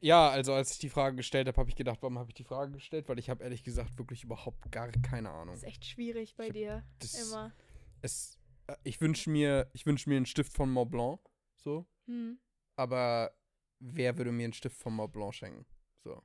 ja, 0.01 0.29
also 0.29 0.53
als 0.53 0.71
ich 0.71 0.79
die 0.79 0.89
Frage 0.89 1.15
gestellt 1.15 1.47
habe, 1.47 1.57
habe 1.57 1.69
ich 1.69 1.75
gedacht, 1.75 1.99
warum 2.01 2.17
habe 2.17 2.29
ich 2.29 2.35
die 2.35 2.43
Frage 2.43 2.71
gestellt? 2.71 3.09
Weil 3.09 3.19
ich 3.19 3.29
habe 3.29 3.43
ehrlich 3.43 3.63
gesagt 3.63 3.97
wirklich 3.97 4.23
überhaupt 4.23 4.71
gar 4.71 4.91
keine 4.91 5.29
Ahnung. 5.29 5.53
Das 5.53 5.63
ist 5.63 5.69
echt 5.69 5.85
schwierig 5.85 6.35
bei 6.35 6.47
Ich 6.47 6.53
dir. 6.53 6.83
Das, 6.99 7.13
Immer. 7.13 7.53
es, 8.01 8.39
äh, 8.67 8.75
ich 8.83 9.01
wünsche 9.01 9.29
mir, 9.29 9.69
ich 9.73 9.85
wünsche 9.85 10.09
mir 10.09 10.17
einen 10.17 10.25
Stift 10.25 10.53
von 10.53 10.71
Mont 10.71 10.91
Blanc, 10.91 11.19
so. 11.55 11.85
Hm. 12.07 12.39
Aber 12.75 13.33
wer 13.79 14.17
würde 14.17 14.31
mir 14.31 14.45
einen 14.45 14.53
Stift 14.53 14.77
von 14.77 14.93
Mont 14.93 15.13
Blanc 15.13 15.33
schenken? 15.33 15.65
So. 16.03 16.21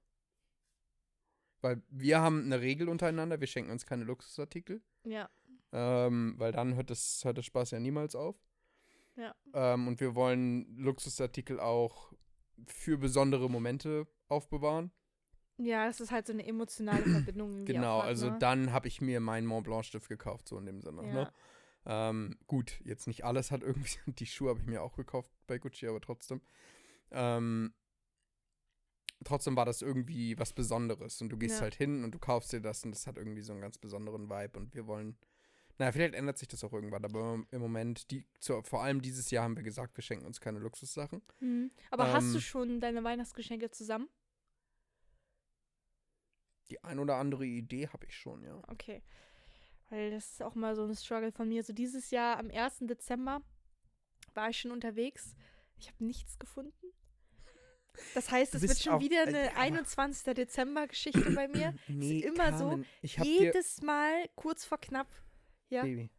Weil 1.60 1.82
wir 1.88 2.20
haben 2.20 2.44
eine 2.44 2.60
Regel 2.60 2.88
untereinander, 2.88 3.40
wir 3.40 3.46
schenken 3.46 3.70
uns 3.70 3.86
keine 3.86 4.04
Luxusartikel. 4.04 4.82
Ja. 5.04 5.28
Ähm, 5.72 6.34
weil 6.38 6.52
dann 6.52 6.76
hört 6.76 6.90
das, 6.90 7.24
hört 7.24 7.38
das 7.38 7.44
Spaß 7.44 7.72
ja 7.72 7.80
niemals 7.80 8.14
auf. 8.14 8.36
Ja. 9.16 9.34
Ähm, 9.52 9.88
und 9.88 10.00
wir 10.00 10.14
wollen 10.14 10.76
Luxusartikel 10.76 11.58
auch 11.58 12.12
für 12.66 12.98
besondere 12.98 13.48
Momente 13.50 14.06
aufbewahren. 14.28 14.90
Ja, 15.58 15.86
das 15.86 16.00
ist 16.00 16.12
halt 16.12 16.26
so 16.26 16.32
eine 16.32 16.46
emotionale 16.46 17.02
Verbindung. 17.24 17.64
Genau, 17.64 17.98
hat, 17.98 18.06
also 18.06 18.30
ne? 18.30 18.36
dann 18.38 18.72
habe 18.72 18.88
ich 18.88 19.00
mir 19.00 19.20
meinen 19.20 19.46
Mont 19.46 19.64
Blanc 19.64 19.84
Stift 19.84 20.08
gekauft, 20.08 20.48
so 20.48 20.58
in 20.58 20.66
dem 20.66 20.80
Sinne. 20.80 21.02
Ja. 21.06 21.12
Ne? 21.12 21.32
Ähm, 21.86 22.36
gut, 22.46 22.80
jetzt 22.84 23.06
nicht 23.06 23.24
alles 23.24 23.50
hat 23.50 23.62
irgendwie, 23.62 23.98
die 24.12 24.26
Schuhe 24.26 24.50
habe 24.50 24.60
ich 24.60 24.66
mir 24.66 24.82
auch 24.82 24.96
gekauft 24.96 25.30
bei 25.46 25.58
Gucci, 25.58 25.86
aber 25.86 26.00
trotzdem. 26.00 26.40
Ähm, 27.10 27.72
trotzdem 29.24 29.56
war 29.56 29.64
das 29.64 29.82
irgendwie 29.82 30.38
was 30.38 30.52
Besonderes 30.52 31.20
und 31.22 31.30
du 31.30 31.38
gehst 31.38 31.56
Ja. 31.56 31.62
halt 31.62 31.74
hin 31.74 32.04
und 32.04 32.12
du 32.12 32.18
kaufst 32.18 32.52
dir 32.52 32.60
das 32.60 32.84
und 32.84 32.92
das 32.92 33.06
hat 33.06 33.16
irgendwie 33.16 33.40
so 33.40 33.52
einen 33.52 33.62
ganz 33.62 33.78
besonderen 33.78 34.28
Vibe 34.28 34.58
und 34.58 34.74
wir 34.74 34.86
wollen, 34.86 35.16
naja, 35.78 35.92
vielleicht 35.92 36.14
ändert 36.14 36.38
sich 36.38 36.48
das 36.48 36.64
auch 36.64 36.72
irgendwann, 36.72 37.04
aber 37.04 37.40
im 37.50 37.60
Moment, 37.60 38.10
die, 38.10 38.26
zu, 38.40 38.60
vor 38.62 38.82
allem 38.82 39.00
dieses 39.00 39.30
Jahr 39.30 39.44
haben 39.44 39.56
wir 39.56 39.62
gesagt, 39.62 39.96
wir 39.96 40.02
schenken 40.02 40.26
uns 40.26 40.40
keine 40.40 40.58
Luxussachen. 40.58 41.22
Hm. 41.38 41.70
Aber 41.90 42.12
hast 42.12 42.32
du 42.32 42.38
ähm, 42.38 42.40
schon 42.40 42.80
deine 42.80 43.04
Weihnachtsgeschenke 43.04 43.70
zusammen? 43.70 44.08
Die 46.70 46.82
ein 46.82 46.98
oder 46.98 47.16
andere 47.16 47.46
Idee 47.46 47.88
habe 47.88 48.06
ich 48.06 48.16
schon, 48.16 48.42
ja. 48.42 48.60
Okay. 48.68 49.02
Weil 49.88 50.10
das 50.10 50.32
ist 50.32 50.42
auch 50.42 50.54
mal 50.54 50.74
so 50.74 50.84
ein 50.84 50.94
Struggle 50.94 51.32
von 51.32 51.48
mir. 51.48 51.62
So 51.62 51.72
dieses 51.72 52.10
Jahr 52.10 52.38
am 52.38 52.50
1. 52.50 52.78
Dezember 52.80 53.40
war 54.34 54.50
ich 54.50 54.58
schon 54.58 54.72
unterwegs. 54.72 55.34
Ich 55.78 55.86
habe 55.86 56.04
nichts 56.04 56.38
gefunden. 56.38 56.92
Das 58.14 58.30
heißt, 58.30 58.54
es 58.54 58.62
wird 58.62 58.78
schon 58.78 59.00
wieder 59.00 59.24
äh, 59.24 59.28
eine 59.28 59.44
ja, 59.44 59.50
aber- 59.50 59.60
21. 59.60 60.34
Dezember-Geschichte 60.34 61.30
bei 61.30 61.48
mir. 61.48 61.74
Nee, 61.88 62.20
immer 62.20 62.56
so, 62.56 62.68
Carmen, 62.68 62.86
dir, 63.02 63.24
Jedes 63.24 63.80
Mal 63.82 64.28
kurz 64.34 64.64
vor 64.64 64.78
knapp. 64.78 65.08
Ja. 65.68 65.82
Baby. 65.82 66.10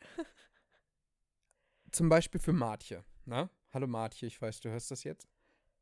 Zum 1.92 2.08
Beispiel 2.08 2.40
für 2.40 2.52
Martje. 2.52 3.04
Na? 3.24 3.50
Hallo 3.72 3.86
Martje, 3.86 4.28
ich 4.28 4.40
weiß, 4.40 4.60
du 4.60 4.70
hörst 4.70 4.90
das 4.90 5.04
jetzt. 5.04 5.28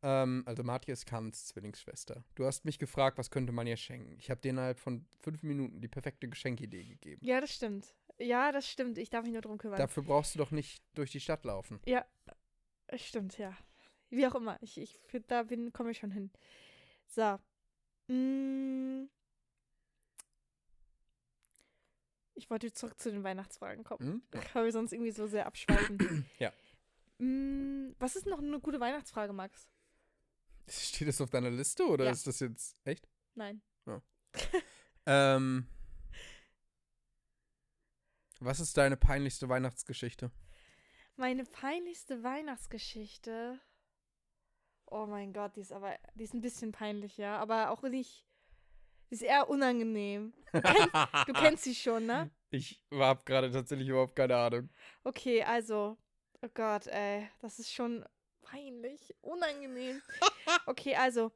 Ähm, 0.02 0.42
also 0.46 0.62
Martje 0.64 0.92
ist 0.92 1.06
Carmens 1.06 1.46
Zwillingsschwester. 1.46 2.24
Du 2.34 2.44
hast 2.44 2.64
mich 2.64 2.78
gefragt, 2.78 3.18
was 3.18 3.30
könnte 3.30 3.52
man 3.52 3.66
ihr 3.66 3.76
schenken. 3.76 4.16
Ich 4.18 4.30
habe 4.30 4.40
dir 4.40 4.50
innerhalb 4.50 4.78
von 4.78 5.06
fünf 5.20 5.42
Minuten 5.42 5.80
die 5.80 5.88
perfekte 5.88 6.28
Geschenkidee 6.28 6.84
gegeben. 6.84 7.24
Ja, 7.24 7.40
das 7.40 7.54
stimmt. 7.54 7.94
Ja, 8.18 8.52
das 8.52 8.68
stimmt. 8.68 8.98
Ich 8.98 9.10
darf 9.10 9.24
mich 9.24 9.32
nur 9.32 9.42
drum 9.42 9.58
kümmern. 9.58 9.78
Dafür 9.78 10.02
brauchst 10.02 10.34
du 10.34 10.38
doch 10.38 10.50
nicht 10.50 10.82
durch 10.94 11.10
die 11.10 11.20
Stadt 11.20 11.44
laufen. 11.44 11.80
Ja, 11.86 12.04
stimmt, 12.94 13.38
ja. 13.38 13.56
Wie 14.10 14.26
auch 14.26 14.34
immer. 14.34 14.58
Ich, 14.60 14.78
ich 14.78 15.00
da 15.28 15.44
komme 15.72 15.92
ich 15.92 15.98
schon 15.98 16.10
hin. 16.10 16.30
So. 17.06 17.38
Mm. 18.08 19.08
Ich 22.34 22.48
wollte 22.50 22.72
zurück 22.72 22.98
zu 22.98 23.10
den 23.10 23.22
Weihnachtsfragen 23.24 23.84
kommen. 23.84 24.22
Hm? 24.32 24.42
Weil 24.54 24.64
wir 24.64 24.72
sonst 24.72 24.92
irgendwie 24.92 25.10
so 25.12 25.26
sehr 25.26 25.46
abschweifen. 25.46 26.26
Ja. 26.38 26.52
Mm, 27.18 27.94
was 27.98 28.16
ist 28.16 28.26
noch 28.26 28.38
eine 28.38 28.58
gute 28.58 28.80
Weihnachtsfrage, 28.80 29.32
Max? 29.32 29.68
Steht 30.68 31.08
das 31.08 31.20
auf 31.20 31.30
deiner 31.30 31.50
Liste 31.50 31.84
oder 31.86 32.06
Ja. 32.06 32.10
ist 32.10 32.26
das 32.26 32.40
jetzt 32.40 32.76
echt? 32.84 33.08
Nein. 33.34 33.60
Ähm, 35.04 35.66
was 38.38 38.60
ist 38.60 38.76
deine 38.76 38.96
peinlichste 38.96 39.48
Weihnachtsgeschichte? 39.48 40.30
Meine 41.16 41.44
peinlichste 41.44 42.22
Weihnachtsgeschichte. 42.22 43.60
Oh 44.86 45.06
mein 45.06 45.32
Gott, 45.32 45.56
die 45.56 45.60
ist 45.60 45.72
aber, 45.72 45.96
die 46.14 46.24
ist 46.24 46.34
ein 46.34 46.40
bisschen 46.40 46.70
peinlich, 46.72 47.16
ja. 47.16 47.38
Aber 47.38 47.70
auch 47.70 47.82
nicht. 47.82 48.24
Ist 49.12 49.20
eher 49.20 49.46
unangenehm. 49.50 50.32
Du 50.54 50.62
kennst, 50.62 50.94
du 51.28 51.32
kennst 51.34 51.64
sie 51.64 51.74
schon, 51.74 52.06
ne? 52.06 52.30
Ich 52.50 52.82
habe 52.92 53.22
gerade 53.24 53.50
tatsächlich 53.50 53.88
überhaupt 53.88 54.16
keine 54.16 54.36
Ahnung. 54.36 54.70
Okay, 55.04 55.42
also, 55.42 55.96
oh 56.42 56.48
Gott, 56.52 56.86
ey, 56.86 57.28
das 57.40 57.58
ist 57.58 57.70
schon 57.72 58.04
peinlich, 58.40 59.14
unangenehm. 59.20 60.00
Okay, 60.66 60.94
also, 60.96 61.30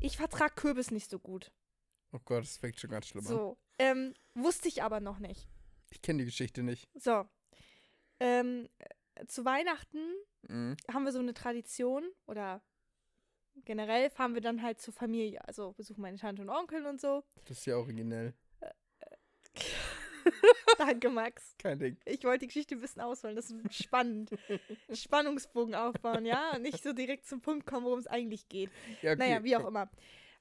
ich 0.00 0.16
vertrag 0.18 0.54
Kürbis 0.56 0.90
nicht 0.90 1.10
so 1.10 1.18
gut. 1.18 1.50
Oh 2.12 2.18
Gott, 2.24 2.42
das 2.42 2.56
fängt 2.58 2.78
schon 2.78 2.90
ganz 2.90 3.06
schlimm 3.08 3.26
an. 3.26 3.32
So, 3.32 3.58
ähm, 3.78 4.12
wusste 4.34 4.68
ich 4.68 4.82
aber 4.82 5.00
noch 5.00 5.18
nicht. 5.18 5.48
Ich 5.90 6.02
kenne 6.02 6.18
die 6.20 6.24
Geschichte 6.26 6.62
nicht. 6.62 6.88
So, 6.94 7.26
ähm, 8.20 8.68
äh, 9.14 9.26
zu 9.26 9.44
Weihnachten 9.46 10.14
Mhm. 10.48 10.76
haben 10.92 11.04
wir 11.04 11.12
so 11.12 11.18
eine 11.18 11.34
Tradition 11.34 12.04
oder 12.26 12.62
generell 13.64 14.10
fahren 14.10 14.34
wir 14.34 14.40
dann 14.40 14.62
halt 14.62 14.80
zur 14.80 14.94
Familie. 14.94 15.46
Also 15.46 15.72
besuchen 15.72 16.02
meine 16.02 16.16
Tante 16.16 16.42
und 16.42 16.50
Onkel 16.50 16.86
und 16.86 17.00
so. 17.00 17.24
Das 17.46 17.58
ist 17.58 17.66
ja 17.66 17.76
originell. 17.76 18.34
Danke, 20.78 21.10
Max. 21.10 21.54
Kein 21.58 21.78
Ding. 21.78 21.96
Ich 22.04 22.24
wollte 22.24 22.40
die 22.40 22.46
Geschichte 22.48 22.74
ein 22.74 22.80
bisschen 22.80 23.02
ausholen. 23.02 23.36
Das 23.36 23.50
ist 23.50 23.74
spannend. 23.74 24.30
Spannungsbogen 24.92 25.74
aufbauen, 25.74 26.24
ja? 26.24 26.54
Und 26.54 26.62
nicht 26.62 26.82
so 26.82 26.92
direkt 26.92 27.26
zum 27.26 27.40
Punkt 27.40 27.66
kommen, 27.66 27.84
worum 27.84 27.98
es 27.98 28.06
eigentlich 28.06 28.48
geht. 28.48 28.70
Ja, 29.02 29.12
okay. 29.12 29.18
Naja, 29.18 29.44
wie 29.44 29.56
auch 29.56 29.66
immer. 29.66 29.90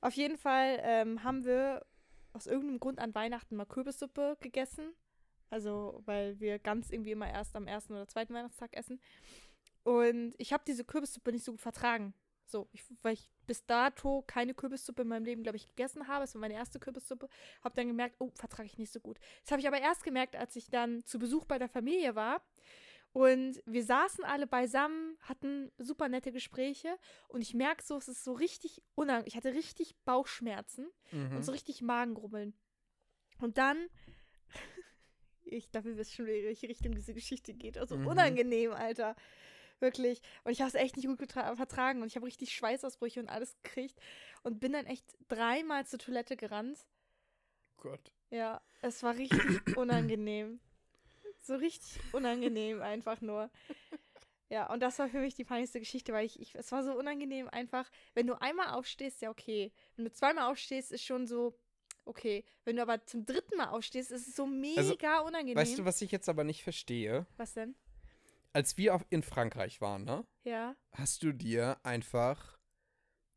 Auf 0.02 0.14
jeden 0.14 0.38
Fall 0.38 0.80
ähm, 0.84 1.24
haben 1.24 1.44
wir 1.44 1.86
aus 2.34 2.48
irgendeinem 2.48 2.80
Grund 2.80 3.00
an 3.00 3.16
Weihnachten 3.16 3.56
mal 3.56 3.66
Kürbissuppe 3.66 4.38
gegessen. 4.40 4.94
Also, 5.50 6.02
weil 6.06 6.40
wir 6.40 6.60
ganz 6.60 6.92
irgendwie 6.92 7.12
immer 7.12 7.30
erst 7.30 7.56
am 7.56 7.68
ersten 7.68 7.94
oder 7.94 8.08
zweiten 8.08 8.34
Weihnachtstag 8.34 8.76
essen. 8.76 9.00
Und 9.84 10.36
ich 10.38 10.52
habe 10.52 10.64
diese 10.68 10.84
Kürbissuppe 10.84 11.32
nicht 11.32 11.46
so 11.46 11.54
gut 11.54 11.62
vertragen. 11.62 12.14
So, 12.50 12.70
ich, 12.72 12.84
weil 13.02 13.14
ich 13.14 13.30
bis 13.46 13.66
dato 13.66 14.24
keine 14.26 14.54
Kürbissuppe 14.54 15.02
in 15.02 15.10
meinem 15.10 15.26
Leben, 15.26 15.44
glaube 15.44 15.58
ich, 15.58 15.68
gegessen 15.68 16.08
habe. 16.08 16.24
Es 16.24 16.34
war 16.34 16.40
meine 16.42 16.54
erste 16.54 16.80
Kürbissuppe. 16.80 17.28
Habe 17.62 17.76
dann 17.76 17.88
gemerkt, 17.88 18.16
oh, 18.20 18.32
vertrage 18.36 18.68
ich 18.68 18.78
nicht 18.78 18.92
so 18.94 19.02
gut. 19.02 19.20
Das 19.44 19.52
habe 19.52 19.60
ich 19.60 19.68
aber 19.68 19.82
erst 19.82 20.04
gemerkt, 20.04 20.36
als 20.38 20.56
ich 20.56 20.70
dann 20.70 21.04
zu 21.06 21.20
Besuch 21.20 21.46
bei 21.46 21.58
der 21.60 21.68
Familie 21.68 22.16
war. 22.16 22.42
Und 23.12 23.62
wir 23.66 23.84
saßen 23.84 24.24
alle 24.24 24.48
beisammen, 24.48 25.18
hatten 25.22 25.72
super 25.78 26.08
nette 26.08 26.32
Gespräche. 26.32 26.98
Und 27.28 27.42
ich 27.42 27.54
merke 27.54 27.84
so, 27.84 27.98
es 27.98 28.08
ist 28.08 28.24
so 28.24 28.34
richtig 28.34 28.82
unangenehm. 28.96 29.28
Ich 29.28 29.36
hatte 29.36 29.54
richtig 29.54 29.96
Bauchschmerzen 30.06 30.88
Mhm. 31.12 31.36
und 31.38 31.44
so 31.44 31.52
richtig 31.52 31.82
Magengrummeln. 31.82 32.54
Und 33.40 33.58
dann, 33.58 33.78
ich 35.44 35.70
glaube, 35.72 35.90
ihr 35.90 35.98
wisst 35.98 36.14
schon, 36.14 36.28
in 36.28 36.46
welche 36.46 36.68
Richtung 36.70 36.94
diese 36.94 37.14
Geschichte 37.14 37.54
geht. 37.54 37.78
Also 37.78 37.98
Mhm. 37.98 38.08
unangenehm, 38.08 38.72
Alter. 38.72 39.16
Wirklich. 39.80 40.22
Und 40.44 40.52
ich 40.52 40.62
habe 40.62 40.70
es 40.70 40.76
echt 40.76 40.98
nicht 40.98 41.08
gut 41.08 41.32
vertragen. 41.32 42.02
Und 42.02 42.08
ich 42.08 42.16
habe 42.16 42.26
richtig 42.26 42.54
Schweißausbrüche 42.56 43.20
und 43.20 43.30
alles 43.30 43.56
gekriegt. 43.64 44.00
Und 44.44 44.60
bin 44.60 44.74
dann 44.74 44.86
echt 44.86 45.06
dreimal 45.28 45.86
zur 45.86 46.00
Toilette 46.00 46.36
gerannt. 46.38 46.86
Gott. 47.78 48.14
Ja, 48.32 48.62
es 48.82 49.04
war 49.04 49.16
richtig 49.16 49.40
unangenehm. 49.78 50.60
So 51.42 51.56
richtig 51.56 52.02
unangenehm 52.14 52.82
einfach 52.82 53.22
nur. 53.22 53.50
Ja, 54.50 54.72
und 54.72 54.80
das 54.82 54.98
war 55.00 55.10
für 55.10 55.20
mich 55.20 55.36
die 55.36 55.44
peinlichste 55.44 55.80
Geschichte, 55.80 56.14
weil 56.14 56.26
ich, 56.26 56.40
ich, 56.40 56.56
es 56.56 56.72
war 56.72 56.84
so 56.84 56.94
unangenehm 56.94 57.50
einfach, 57.50 57.90
wenn 58.14 58.28
du 58.28 58.40
einmal 58.42 58.70
aufstehst, 58.70 59.22
ja 59.22 59.30
okay. 59.30 59.72
Wenn 59.96 60.06
du 60.06 60.12
zweimal 60.12 60.50
aufstehst, 60.52 60.92
ist 60.92 61.04
schon 61.04 61.28
so, 61.28 61.54
okay. 62.06 62.46
Wenn 62.64 62.78
du 62.78 62.82
aber 62.82 63.06
zum 63.06 63.26
dritten 63.26 63.58
Mal 63.58 63.68
aufstehst, 63.70 64.12
ist 64.12 64.28
es 64.28 64.36
so 64.36 64.46
mega 64.46 65.20
unangenehm. 65.20 65.58
Also, 65.58 65.72
Weißt 65.72 65.80
du, 65.80 65.86
was 65.86 66.02
ich 66.02 66.12
jetzt 66.12 66.30
aber 66.30 66.44
nicht 66.44 66.64
verstehe? 66.64 67.28
was 67.36 67.54
denn? 67.54 67.76
Als 68.54 68.78
wir 68.78 69.00
in 69.10 69.24
Frankreich 69.24 69.82
waren, 69.82 70.04
ne? 70.04 70.26
Ja. 70.44 70.76
Hast 70.94 71.24
du 71.24 71.32
dir 71.34 71.78
einfach 71.84 72.58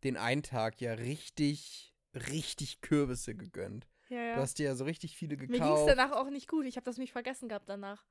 den 0.04 0.16
einen 0.16 0.42
Tag 0.42 0.80
ja 0.80 0.94
richtig, 0.94 1.94
richtig 2.14 2.80
Kürbisse 2.80 3.34
gegönnt. 3.34 3.86
Ja, 4.08 4.20
ja. 4.22 4.34
Du 4.36 4.40
hast 4.40 4.58
dir 4.58 4.66
ja 4.66 4.74
so 4.74 4.84
richtig 4.84 5.16
viele 5.16 5.36
Mir 5.36 5.46
ging 5.46 5.54
es 5.54 5.60
gekauft. 5.60 5.88
danach 5.88 6.12
auch 6.12 6.30
nicht 6.30 6.48
gut. 6.48 6.64
Ich 6.66 6.76
habe 6.76 6.84
das 6.84 6.96
mich 6.98 7.12
vergessen 7.12 7.48
gehabt 7.48 7.68
danach. 7.68 8.04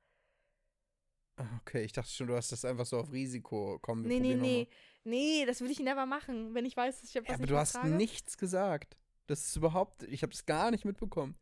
Ah, 1.36 1.46
Okay, 1.58 1.82
ich 1.84 1.92
dachte 1.92 2.10
schon, 2.10 2.26
du 2.28 2.36
hast 2.36 2.52
das 2.52 2.64
einfach 2.64 2.86
so 2.86 2.98
auf 2.98 3.12
Risiko 3.12 3.78
kommen. 3.80 4.06
Nee, 4.06 4.20
nee, 4.20 4.34
nee. 4.34 4.68
Nee, 5.04 5.44
das 5.46 5.60
will 5.60 5.70
ich 5.70 5.80
never 5.80 6.06
machen, 6.06 6.54
wenn 6.54 6.64
ich 6.64 6.76
weiß, 6.76 7.00
dass 7.00 7.08
ich 7.10 7.16
etwas 7.16 7.28
Ja, 7.30 7.34
aber 7.36 7.46
du 7.46 7.56
hast 7.56 7.82
nichts 7.84 8.36
gesagt. 8.36 8.96
Das 9.26 9.46
ist 9.46 9.56
überhaupt, 9.56 10.02
ich 10.04 10.22
habe 10.22 10.32
es 10.32 10.44
gar 10.46 10.70
nicht 10.70 10.84
mitbekommen. 10.84 11.36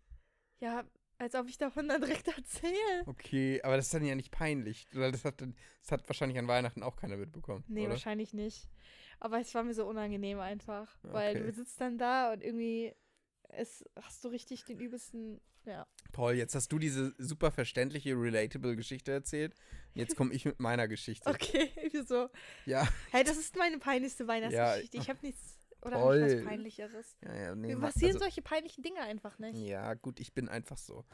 Ja, 0.60 0.84
als 1.18 1.34
ob 1.34 1.48
ich 1.48 1.58
davon 1.58 1.88
dann 1.88 2.00
direkt 2.00 2.28
erzähle. 2.36 3.02
Okay, 3.06 3.60
aber 3.62 3.76
das 3.76 3.86
ist 3.86 3.94
dann 3.94 4.04
ja 4.04 4.14
nicht 4.14 4.30
peinlich. 4.30 4.86
Weil 4.92 5.12
das 5.12 5.24
hat, 5.24 5.40
das 5.40 5.90
hat 5.90 6.08
wahrscheinlich 6.08 6.38
an 6.38 6.48
Weihnachten 6.48 6.82
auch 6.82 6.96
keiner 6.96 7.16
mitbekommen. 7.16 7.64
Nee, 7.68 7.82
oder? 7.82 7.90
wahrscheinlich 7.90 8.32
nicht. 8.32 8.68
Aber 9.20 9.40
es 9.40 9.52
war 9.54 9.64
mir 9.64 9.74
so 9.74 9.86
unangenehm 9.86 10.38
einfach. 10.38 10.96
Weil 11.02 11.36
Okay. 11.36 11.46
du 11.46 11.52
sitzt 11.52 11.80
dann 11.80 11.98
da 11.98 12.32
und 12.32 12.42
irgendwie 12.42 12.94
es, 13.50 13.84
hast 14.00 14.24
du 14.24 14.28
richtig 14.28 14.64
den 14.64 14.78
übelsten. 14.78 15.40
Ja. 15.64 15.86
Toll, 16.12 16.34
jetzt 16.34 16.54
hast 16.54 16.70
du 16.72 16.78
diese 16.78 17.14
super 17.18 17.50
verständliche, 17.50 18.14
relatable 18.14 18.74
Geschichte 18.76 19.12
erzählt. 19.12 19.54
Jetzt 19.94 20.16
komme 20.16 20.32
ich 20.32 20.44
mit 20.44 20.60
meiner 20.60 20.86
Geschichte. 20.88 21.28
Okay, 21.30 21.70
wieso? 21.90 22.30
Ja, 22.64 22.88
Hey, 23.10 23.24
das 23.24 23.36
ist 23.36 23.56
meine 23.56 23.78
peinlichste 23.78 24.26
Weihnachtsgeschichte. 24.26 24.96
ich 24.96 25.10
habe 25.10 25.18
nichts. 25.22 25.57
Oder 25.82 26.00
hab 26.00 26.14
ich 26.14 26.36
was 26.36 26.44
Peinlicheres. 26.44 27.16
ja, 27.22 27.34
ja 27.34 27.54
nee, 27.54 27.74
Mir 27.74 27.80
passieren 27.80 28.14
also, 28.14 28.24
solche 28.24 28.42
peinlichen 28.42 28.82
Dinge 28.82 29.00
einfach 29.00 29.38
nicht. 29.38 29.56
Ja, 29.58 29.94
gut, 29.94 30.20
ich 30.20 30.32
bin 30.32 30.48
einfach 30.48 30.78
so. 30.78 31.04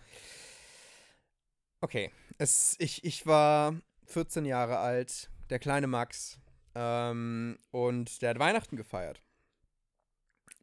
Okay, 1.81 2.11
es, 2.38 2.77
ich, 2.79 3.05
ich 3.05 3.27
war 3.27 3.79
14 4.07 4.46
Jahre 4.46 4.79
alt, 4.79 5.31
der 5.50 5.59
kleine 5.59 5.87
Max, 5.87 6.38
ähm, 6.74 7.59
und 7.70 8.20
der 8.22 8.31
hat 8.31 8.38
Weihnachten 8.38 8.77
gefeiert. 8.77 9.22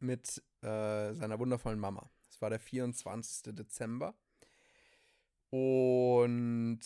Mit 0.00 0.42
äh, 0.62 1.12
seiner 1.14 1.38
wundervollen 1.38 1.78
Mama. 1.78 2.10
Es 2.28 2.40
war 2.42 2.50
der 2.50 2.58
24. 2.58 3.54
Dezember. 3.54 4.14
Und 5.50 6.80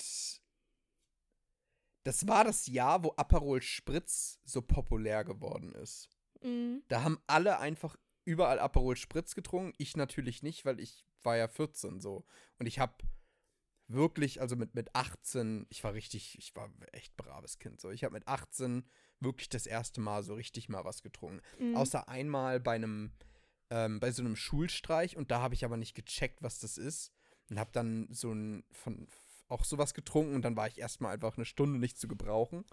das 2.02 2.26
war 2.28 2.44
das 2.44 2.66
Jahr, 2.66 3.02
wo 3.04 3.14
Aperol 3.16 3.62
Spritz 3.62 4.38
so 4.44 4.60
populär 4.62 5.24
geworden 5.24 5.72
ist. 5.74 6.08
Mhm. 6.42 6.82
Da 6.88 7.02
haben 7.02 7.18
alle 7.26 7.58
einfach 7.58 7.96
überall 8.24 8.58
Aperol 8.58 8.96
Spritz 8.96 9.34
getrunken. 9.34 9.72
Ich 9.78 9.96
natürlich 9.96 10.42
nicht, 10.42 10.64
weil 10.64 10.80
ich 10.80 11.04
war 11.22 11.36
ja 11.36 11.48
14 11.48 12.00
so. 12.00 12.24
Und 12.58 12.66
ich 12.66 12.78
habe 12.78 12.94
wirklich, 13.88 14.40
also 14.40 14.56
mit, 14.56 14.74
mit 14.74 14.94
18, 14.94 15.66
ich 15.70 15.84
war 15.84 15.94
richtig, 15.94 16.36
ich 16.38 16.54
war 16.56 16.70
echt 16.92 17.16
braves 17.16 17.58
Kind 17.58 17.80
so. 17.80 17.90
Ich 17.90 18.04
habe 18.04 18.14
mit 18.14 18.26
18 18.26 18.84
wirklich 19.20 19.48
das 19.48 19.66
erste 19.66 20.00
Mal 20.00 20.22
so 20.22 20.34
richtig 20.34 20.68
mal 20.68 20.84
was 20.84 21.02
getrunken. 21.02 21.40
Mhm. 21.58 21.76
Außer 21.76 22.08
einmal 22.08 22.60
bei 22.60 22.74
einem, 22.74 23.12
ähm, 23.70 24.00
bei 24.00 24.10
so 24.10 24.22
einem 24.22 24.36
Schulstreich 24.36 25.16
und 25.16 25.30
da 25.30 25.40
habe 25.40 25.54
ich 25.54 25.64
aber 25.64 25.76
nicht 25.76 25.94
gecheckt, 25.94 26.42
was 26.42 26.58
das 26.58 26.78
ist. 26.78 27.12
Und 27.48 27.60
habe 27.60 27.70
dann 27.72 28.08
so 28.10 28.32
ein, 28.32 28.64
von, 28.72 29.06
auch 29.48 29.64
sowas 29.64 29.94
getrunken 29.94 30.34
und 30.34 30.42
dann 30.42 30.56
war 30.56 30.66
ich 30.66 30.78
erstmal 30.78 31.14
einfach 31.14 31.36
eine 31.36 31.44
Stunde 31.44 31.78
nicht 31.78 31.98
zu 31.98 32.08
gebrauchen. 32.08 32.64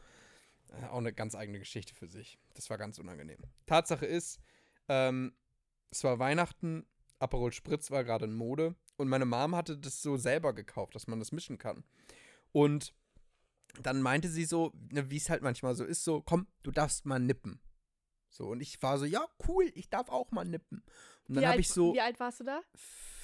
Äh, 0.73 0.85
auch 0.87 0.97
eine 0.97 1.13
ganz 1.13 1.35
eigene 1.35 1.59
Geschichte 1.59 1.93
für 1.93 2.07
sich. 2.07 2.39
Das 2.53 2.69
war 2.69 2.77
ganz 2.77 2.99
unangenehm. 2.99 3.39
Tatsache 3.65 4.05
ist, 4.05 4.39
ähm, 4.87 5.33
es 5.91 6.03
war 6.03 6.19
Weihnachten, 6.19 6.85
Aperol 7.19 7.53
Spritz 7.53 7.91
war 7.91 8.03
gerade 8.03 8.25
in 8.25 8.33
Mode 8.33 8.75
und 8.97 9.07
meine 9.07 9.25
Mom 9.25 9.55
hatte 9.55 9.77
das 9.77 10.01
so 10.01 10.17
selber 10.17 10.53
gekauft, 10.53 10.95
dass 10.95 11.07
man 11.07 11.19
das 11.19 11.31
mischen 11.31 11.57
kann. 11.57 11.83
Und 12.51 12.93
dann 13.81 14.01
meinte 14.01 14.29
sie 14.29 14.45
so, 14.45 14.71
ne, 14.91 15.09
wie 15.09 15.17
es 15.17 15.29
halt 15.29 15.41
manchmal 15.41 15.75
so 15.75 15.83
ist, 15.83 16.03
so, 16.03 16.21
komm, 16.21 16.47
du 16.63 16.71
darfst 16.71 17.05
mal 17.05 17.19
nippen. 17.19 17.59
So, 18.29 18.47
und 18.49 18.61
ich 18.61 18.81
war 18.81 18.97
so, 18.97 19.05
ja, 19.05 19.25
cool, 19.47 19.71
ich 19.75 19.89
darf 19.89 20.09
auch 20.09 20.31
mal 20.31 20.43
nippen. 20.45 20.83
Und 21.27 21.35
dann 21.35 21.45
habe 21.45 21.61
ich 21.61 21.69
so 21.69 21.93
wie 21.93 22.01
alt 22.01 22.19
warst 22.19 22.39
du 22.39 22.43
da? 22.43 22.61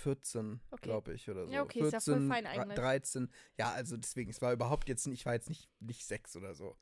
14, 0.04 0.62
Okay. 0.72 0.82
glaube 0.84 1.14
ich, 1.14 1.30
oder 1.30 1.46
so. 1.46 1.52
Ja, 1.52 1.64
okay, 1.64 1.82
ist 1.82 1.92
ja 1.92 2.00
voll 2.00 2.28
fein 2.28 2.46
eigentlich. 2.46 2.76
13. 2.76 3.30
Ja, 3.58 3.72
also 3.72 3.98
deswegen, 3.98 4.30
es 4.30 4.42
war 4.42 4.54
überhaupt 4.54 4.88
jetzt 4.88 5.08
nicht, 5.08 5.22
ich 5.22 5.26
war 5.26 5.34
jetzt 5.34 5.50
nicht, 5.50 5.70
nicht 5.80 6.06
sechs 6.06 6.36
oder 6.36 6.54
so. 6.54 6.78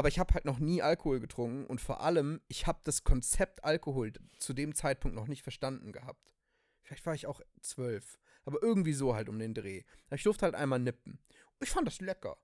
Aber 0.00 0.08
ich 0.08 0.18
habe 0.18 0.32
halt 0.32 0.46
noch 0.46 0.58
nie 0.58 0.80
Alkohol 0.80 1.20
getrunken 1.20 1.66
und 1.66 1.78
vor 1.78 2.00
allem, 2.00 2.40
ich 2.48 2.66
habe 2.66 2.80
das 2.84 3.04
Konzept 3.04 3.64
Alkohol 3.64 4.14
zu 4.38 4.54
dem 4.54 4.74
Zeitpunkt 4.74 5.14
noch 5.14 5.26
nicht 5.26 5.42
verstanden 5.42 5.92
gehabt. 5.92 6.34
Vielleicht 6.80 7.04
war 7.04 7.14
ich 7.14 7.26
auch 7.26 7.42
zwölf. 7.60 8.18
Aber 8.46 8.62
irgendwie 8.62 8.94
so 8.94 9.14
halt 9.14 9.28
um 9.28 9.38
den 9.38 9.52
Dreh. 9.52 9.82
Ich 10.10 10.22
durfte 10.22 10.46
halt 10.46 10.54
einmal 10.54 10.78
nippen. 10.78 11.18
Ich 11.60 11.68
fand 11.68 11.86
das 11.86 12.00
lecker. 12.00 12.38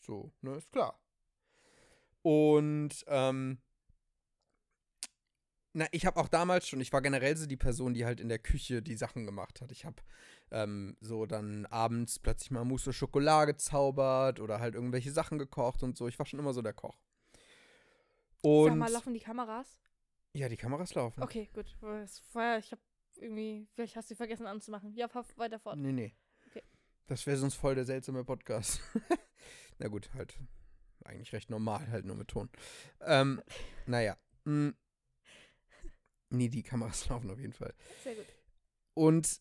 So, 0.00 0.32
ne, 0.40 0.56
ist 0.56 0.72
klar. 0.72 1.00
Und, 2.22 3.04
ähm, 3.06 3.58
na, 5.76 5.86
ich 5.92 6.06
habe 6.06 6.18
auch 6.18 6.28
damals 6.28 6.66
schon, 6.66 6.80
ich 6.80 6.90
war 6.94 7.02
generell 7.02 7.36
so 7.36 7.44
die 7.44 7.58
Person, 7.58 7.92
die 7.92 8.06
halt 8.06 8.18
in 8.18 8.30
der 8.30 8.38
Küche 8.38 8.80
die 8.80 8.96
Sachen 8.96 9.26
gemacht 9.26 9.60
hat. 9.60 9.70
Ich 9.70 9.84
habe 9.84 9.96
ähm, 10.50 10.96
so 11.02 11.26
dann 11.26 11.66
abends 11.66 12.18
plötzlich 12.18 12.50
mal 12.50 12.64
Mousse 12.64 12.90
au 12.90 12.92
Chocolat 12.98 13.46
gezaubert 13.46 14.40
oder 14.40 14.58
halt 14.58 14.74
irgendwelche 14.74 15.12
Sachen 15.12 15.36
gekocht 15.38 15.82
und 15.82 15.94
so. 15.98 16.08
Ich 16.08 16.18
war 16.18 16.24
schon 16.24 16.40
immer 16.40 16.54
so 16.54 16.62
der 16.62 16.72
Koch. 16.72 16.98
Sag 17.32 18.44
Und 18.44 18.78
mal, 18.78 18.90
laufen 18.90 19.12
die 19.12 19.20
Kameras? 19.20 19.66
ja, 20.32 20.48
die 20.48 20.56
Kameras 20.56 20.94
laufen. 20.94 21.22
Okay, 21.22 21.50
gut. 21.52 21.76
Vorher, 22.32 22.58
ich 22.58 22.72
habe 22.72 22.80
irgendwie, 23.16 23.68
vielleicht 23.74 23.96
hast 23.96 24.08
du 24.08 24.14
sie 24.14 24.16
vergessen 24.16 24.46
anzumachen. 24.46 24.94
Ja, 24.94 25.08
fahr 25.08 25.26
weiter 25.36 25.58
fort. 25.58 25.76
Nee, 25.76 25.92
nee. 25.92 26.14
Okay. 26.48 26.62
Das 27.06 27.26
wäre 27.26 27.36
sonst 27.36 27.54
voll 27.54 27.74
der 27.74 27.84
seltsame 27.84 28.24
Podcast. 28.24 28.80
Na 29.78 29.88
gut, 29.88 30.08
halt 30.14 30.38
eigentlich 31.04 31.34
recht 31.34 31.50
normal, 31.50 31.86
halt 31.90 32.06
nur 32.06 32.16
mit 32.16 32.28
Ton. 32.28 32.48
Ähm, 33.02 33.42
naja. 33.86 34.16
Mh. 34.44 34.72
Nee, 36.30 36.48
die 36.48 36.62
Kameras 36.62 37.08
laufen 37.08 37.30
auf 37.30 37.38
jeden 37.38 37.52
Fall. 37.52 37.74
Sehr 38.02 38.14
gut. 38.14 38.26
Und 38.94 39.40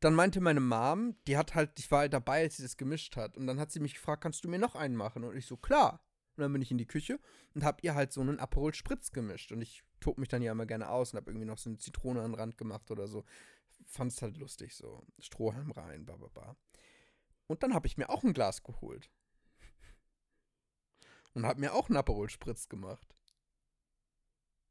dann 0.00 0.14
meinte 0.14 0.40
meine 0.40 0.60
Mom, 0.60 1.16
die 1.26 1.36
hat 1.36 1.54
halt, 1.54 1.78
ich 1.78 1.90
war 1.90 2.00
halt 2.00 2.12
dabei, 2.12 2.42
als 2.42 2.56
sie 2.56 2.62
das 2.62 2.76
gemischt 2.76 3.16
hat. 3.16 3.36
Und 3.36 3.46
dann 3.46 3.60
hat 3.60 3.70
sie 3.70 3.80
mich 3.80 3.94
gefragt, 3.94 4.22
kannst 4.22 4.44
du 4.44 4.48
mir 4.48 4.58
noch 4.58 4.74
einen 4.74 4.96
machen? 4.96 5.24
Und 5.24 5.36
ich 5.36 5.46
so, 5.46 5.56
klar. 5.56 6.02
Und 6.36 6.42
dann 6.42 6.52
bin 6.52 6.62
ich 6.62 6.70
in 6.70 6.78
die 6.78 6.86
Küche 6.86 7.20
und 7.54 7.64
hab 7.64 7.84
ihr 7.84 7.94
halt 7.94 8.12
so 8.12 8.22
einen 8.22 8.38
Aperol 8.38 8.72
Spritz 8.72 9.12
gemischt. 9.12 9.52
Und 9.52 9.60
ich 9.60 9.84
tob 10.00 10.16
mich 10.16 10.28
dann 10.28 10.40
ja 10.40 10.52
immer 10.52 10.64
gerne 10.64 10.88
aus 10.88 11.12
und 11.12 11.18
hab 11.18 11.26
irgendwie 11.26 11.46
noch 11.46 11.58
so 11.58 11.68
eine 11.68 11.78
Zitrone 11.78 12.22
an 12.22 12.32
den 12.32 12.40
Rand 12.40 12.56
gemacht 12.56 12.90
oder 12.90 13.08
so. 13.08 13.24
Fand 13.86 14.12
es 14.12 14.22
halt 14.22 14.38
lustig, 14.38 14.74
so. 14.74 15.06
Strohhalm 15.18 15.70
rein, 15.70 16.06
bla 16.06 16.16
bla 16.16 16.28
bla. 16.28 16.56
Und 17.46 17.62
dann 17.62 17.74
hab 17.74 17.84
ich 17.84 17.98
mir 17.98 18.08
auch 18.08 18.22
ein 18.22 18.32
Glas 18.32 18.62
geholt. 18.62 19.10
Und 21.34 21.44
hab 21.44 21.58
mir 21.58 21.74
auch 21.74 21.88
einen 21.88 21.98
Aperol 21.98 22.30
Spritz 22.30 22.68
gemacht. 22.68 23.14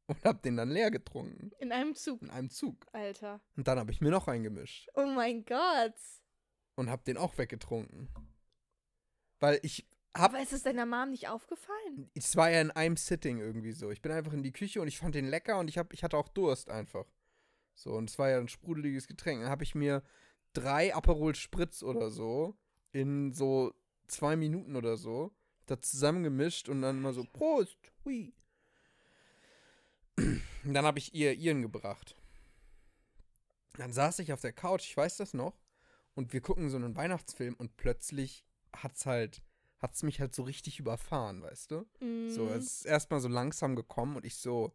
Und 0.09 0.23
hab 0.25 0.41
den 0.41 0.57
dann 0.57 0.69
leer 0.69 0.91
getrunken. 0.91 1.51
In 1.59 1.71
einem 1.71 1.95
Zug, 1.95 2.21
In 2.21 2.29
einem 2.29 2.49
Zug. 2.49 2.85
Alter. 2.93 3.39
Und 3.55 3.67
dann 3.67 3.77
habe 3.79 3.91
ich 3.91 4.01
mir 4.01 4.09
noch 4.11 4.27
einen 4.27 4.43
gemischt 4.43 4.89
Oh 4.95 5.05
mein 5.05 5.45
Gott. 5.45 5.95
und 6.75 6.89
habe 6.89 7.03
den 7.03 7.17
auch 7.17 7.37
weggetrunken. 7.37 8.09
Weil 9.39 9.59
ich 9.63 9.87
hab, 10.15 10.31
Aber 10.33 10.41
ist 10.41 10.51
es 10.53 10.63
deiner 10.63 10.85
Mom 10.85 11.11
nicht 11.11 11.29
aufgefallen? 11.29 12.09
es 12.15 12.35
war 12.35 12.49
ja 12.49 12.59
in 12.61 12.71
einem 12.71 12.97
Sitting 12.97 13.37
irgendwie 13.37 13.71
so. 13.71 13.91
Ich 13.91 14.01
bin 14.01 14.11
einfach 14.11 14.33
in 14.33 14.43
die 14.43 14.51
Küche 14.51 14.81
und 14.81 14.87
ich 14.87 14.97
fand 14.97 15.15
den 15.15 15.27
lecker 15.29 15.59
und 15.59 15.67
ich, 15.69 15.77
hab, 15.77 15.93
ich 15.93 16.03
hatte 16.03 16.17
auch 16.17 16.27
Durst 16.27 16.69
einfach. 16.69 17.05
So, 17.75 17.91
und 17.93 18.09
es 18.09 18.17
war 18.19 18.29
ja 18.29 18.39
ein 18.39 18.47
sprudeliges 18.49 19.07
Getränk. 19.07 19.41
Dann 19.43 19.49
habe 19.51 19.63
ich 19.63 19.75
mir 19.75 20.03
drei 20.53 20.93
Aperol 20.93 21.35
Spritz 21.35 21.83
oder 21.83 22.09
so 22.09 22.57
in 22.91 23.31
so 23.31 23.73
zwei 24.07 24.35
Minuten 24.35 24.75
oder 24.75 24.97
so 24.97 25.31
da 25.67 25.79
zusammengemischt 25.79 26.67
und 26.67 26.81
dann 26.81 26.99
mal 26.99 27.13
so 27.13 27.23
Prost, 27.23 27.77
hui. 28.03 28.33
Dann 30.63 30.85
habe 30.85 30.99
ich 30.99 31.13
ihr 31.13 31.33
ihren 31.33 31.61
gebracht. 31.61 32.15
Dann 33.77 33.93
saß 33.93 34.19
ich 34.19 34.33
auf 34.33 34.41
der 34.41 34.53
Couch, 34.53 34.83
ich 34.85 34.97
weiß 34.97 35.17
das 35.17 35.33
noch, 35.33 35.57
und 36.15 36.33
wir 36.33 36.41
gucken 36.41 36.69
so 36.69 36.77
einen 36.77 36.95
Weihnachtsfilm 36.95 37.55
und 37.55 37.77
plötzlich 37.77 38.45
hat's 38.75 39.05
halt, 39.05 39.41
hat's 39.79 40.03
mich 40.03 40.19
halt 40.19 40.35
so 40.35 40.43
richtig 40.43 40.79
überfahren, 40.79 41.41
weißt 41.41 41.71
du? 41.71 41.85
So, 41.99 42.45
Mhm. 42.45 42.51
es 42.51 42.65
ist 42.81 42.85
erstmal 42.85 43.19
so 43.21 43.27
langsam 43.29 43.75
gekommen 43.75 44.17
und 44.17 44.25
ich 44.25 44.35
so, 44.35 44.73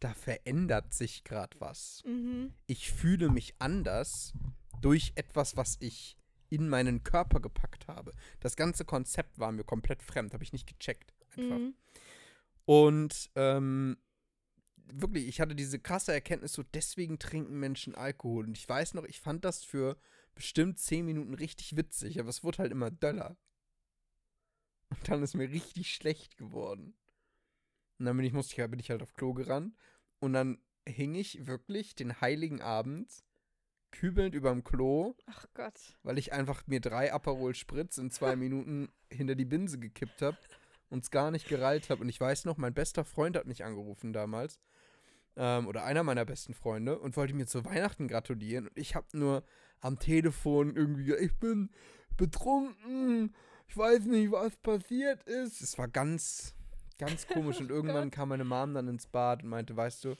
da 0.00 0.14
verändert 0.14 0.94
sich 0.94 1.24
gerade 1.24 1.60
was. 1.60 2.02
Mhm. 2.04 2.54
Ich 2.66 2.90
fühle 2.90 3.28
mich 3.28 3.54
anders 3.58 4.32
durch 4.80 5.12
etwas, 5.14 5.56
was 5.56 5.76
ich 5.80 6.16
in 6.48 6.68
meinen 6.68 7.04
Körper 7.04 7.40
gepackt 7.40 7.86
habe. 7.88 8.12
Das 8.40 8.56
ganze 8.56 8.84
Konzept 8.84 9.38
war 9.38 9.52
mir 9.52 9.64
komplett 9.64 10.02
fremd, 10.02 10.34
habe 10.34 10.42
ich 10.44 10.52
nicht 10.52 10.66
gecheckt. 10.66 11.14
Einfach. 11.36 11.58
Mhm. 11.58 11.74
Und 12.64 13.30
ähm, 13.34 13.96
wirklich, 14.76 15.26
ich 15.26 15.40
hatte 15.40 15.54
diese 15.54 15.78
krasse 15.78 16.12
Erkenntnis, 16.12 16.52
so 16.52 16.62
deswegen 16.62 17.18
trinken 17.18 17.58
Menschen 17.58 17.94
Alkohol. 17.94 18.46
Und 18.46 18.56
ich 18.56 18.68
weiß 18.68 18.94
noch, 18.94 19.04
ich 19.04 19.20
fand 19.20 19.44
das 19.44 19.62
für 19.62 19.96
bestimmt 20.34 20.78
zehn 20.78 21.04
Minuten 21.04 21.34
richtig 21.34 21.76
witzig, 21.76 22.18
aber 22.20 22.28
es 22.28 22.44
wurde 22.44 22.58
halt 22.58 22.72
immer 22.72 22.90
döller. 22.90 23.36
Und 24.90 25.08
dann 25.08 25.22
ist 25.22 25.34
mir 25.34 25.50
richtig 25.50 25.94
schlecht 25.94 26.36
geworden. 26.36 26.94
Und 27.98 28.06
dann 28.06 28.16
bin 28.16 28.26
ich, 28.26 28.32
musste 28.32 28.60
ich, 28.60 28.70
bin 28.70 28.80
ich 28.80 28.90
halt 28.90 29.02
auf 29.02 29.14
Klo 29.14 29.32
gerannt. 29.32 29.74
Und 30.18 30.32
dann 30.32 30.58
hing 30.86 31.14
ich 31.14 31.46
wirklich 31.46 31.94
den 31.94 32.20
heiligen 32.20 32.60
Abend 32.60 33.24
kübelnd 33.90 34.34
überm 34.34 34.64
Klo, 34.64 35.14
Ach 35.26 35.46
Gott. 35.54 35.98
weil 36.02 36.18
ich 36.18 36.32
einfach 36.32 36.66
mir 36.66 36.80
drei 36.80 37.12
Aperol 37.12 37.54
Spritz 37.54 37.98
in 37.98 38.10
zwei 38.10 38.36
Minuten 38.36 38.88
hinter 39.10 39.34
die 39.34 39.44
Binse 39.44 39.78
gekippt 39.78 40.22
habe 40.22 40.38
und 40.92 41.04
es 41.04 41.10
gar 41.10 41.30
nicht 41.30 41.48
gereilt 41.48 41.88
habe. 41.88 42.02
Und 42.02 42.10
ich 42.10 42.20
weiß 42.20 42.44
noch, 42.44 42.58
mein 42.58 42.74
bester 42.74 43.04
Freund 43.04 43.34
hat 43.36 43.46
mich 43.46 43.64
angerufen 43.64 44.12
damals. 44.12 44.60
Ähm, 45.36 45.66
oder 45.66 45.84
einer 45.84 46.02
meiner 46.02 46.26
besten 46.26 46.52
Freunde 46.52 46.98
und 46.98 47.16
wollte 47.16 47.32
mir 47.32 47.46
zu 47.46 47.64
Weihnachten 47.64 48.08
gratulieren. 48.08 48.68
Und 48.68 48.76
ich 48.76 48.94
habe 48.94 49.06
nur 49.14 49.42
am 49.80 49.98
Telefon 49.98 50.76
irgendwie, 50.76 51.14
ich 51.14 51.34
bin 51.38 51.70
betrunken, 52.18 53.34
ich 53.68 53.76
weiß 53.76 54.04
nicht, 54.04 54.30
was 54.32 54.54
passiert 54.56 55.22
ist. 55.22 55.62
Es 55.62 55.78
war 55.78 55.88
ganz, 55.88 56.54
ganz 56.98 57.26
komisch. 57.26 57.58
Und 57.60 57.70
irgendwann 57.70 58.10
kam 58.10 58.28
meine 58.28 58.44
Mom 58.44 58.74
dann 58.74 58.86
ins 58.86 59.06
Bad 59.06 59.42
und 59.42 59.48
meinte, 59.48 59.74
weißt 59.74 60.04
du, 60.04 60.14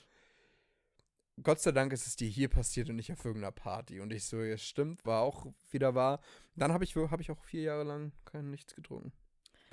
Gott 1.43 1.59
sei 1.59 1.71
Dank 1.71 1.93
ist 1.93 2.07
es 2.07 2.15
dir 2.15 2.27
hier 2.27 2.47
passiert 2.47 2.89
und 2.89 2.95
nicht 2.95 3.11
auf 3.11 3.25
irgendeiner 3.25 3.51
Party. 3.51 3.99
Und 3.99 4.11
ich 4.11 4.25
so, 4.25 4.41
ja, 4.41 4.57
stimmt, 4.57 5.05
war 5.05 5.21
auch 5.21 5.47
wieder 5.71 5.95
wahr. 5.95 6.19
Dann 6.55 6.73
habe 6.73 6.83
ich, 6.83 6.95
hab 6.95 7.19
ich 7.19 7.31
auch 7.31 7.43
vier 7.43 7.61
Jahre 7.61 7.83
lang 7.83 8.11
kein 8.25 8.49
nichts 8.49 8.75
getrunken. 8.75 9.11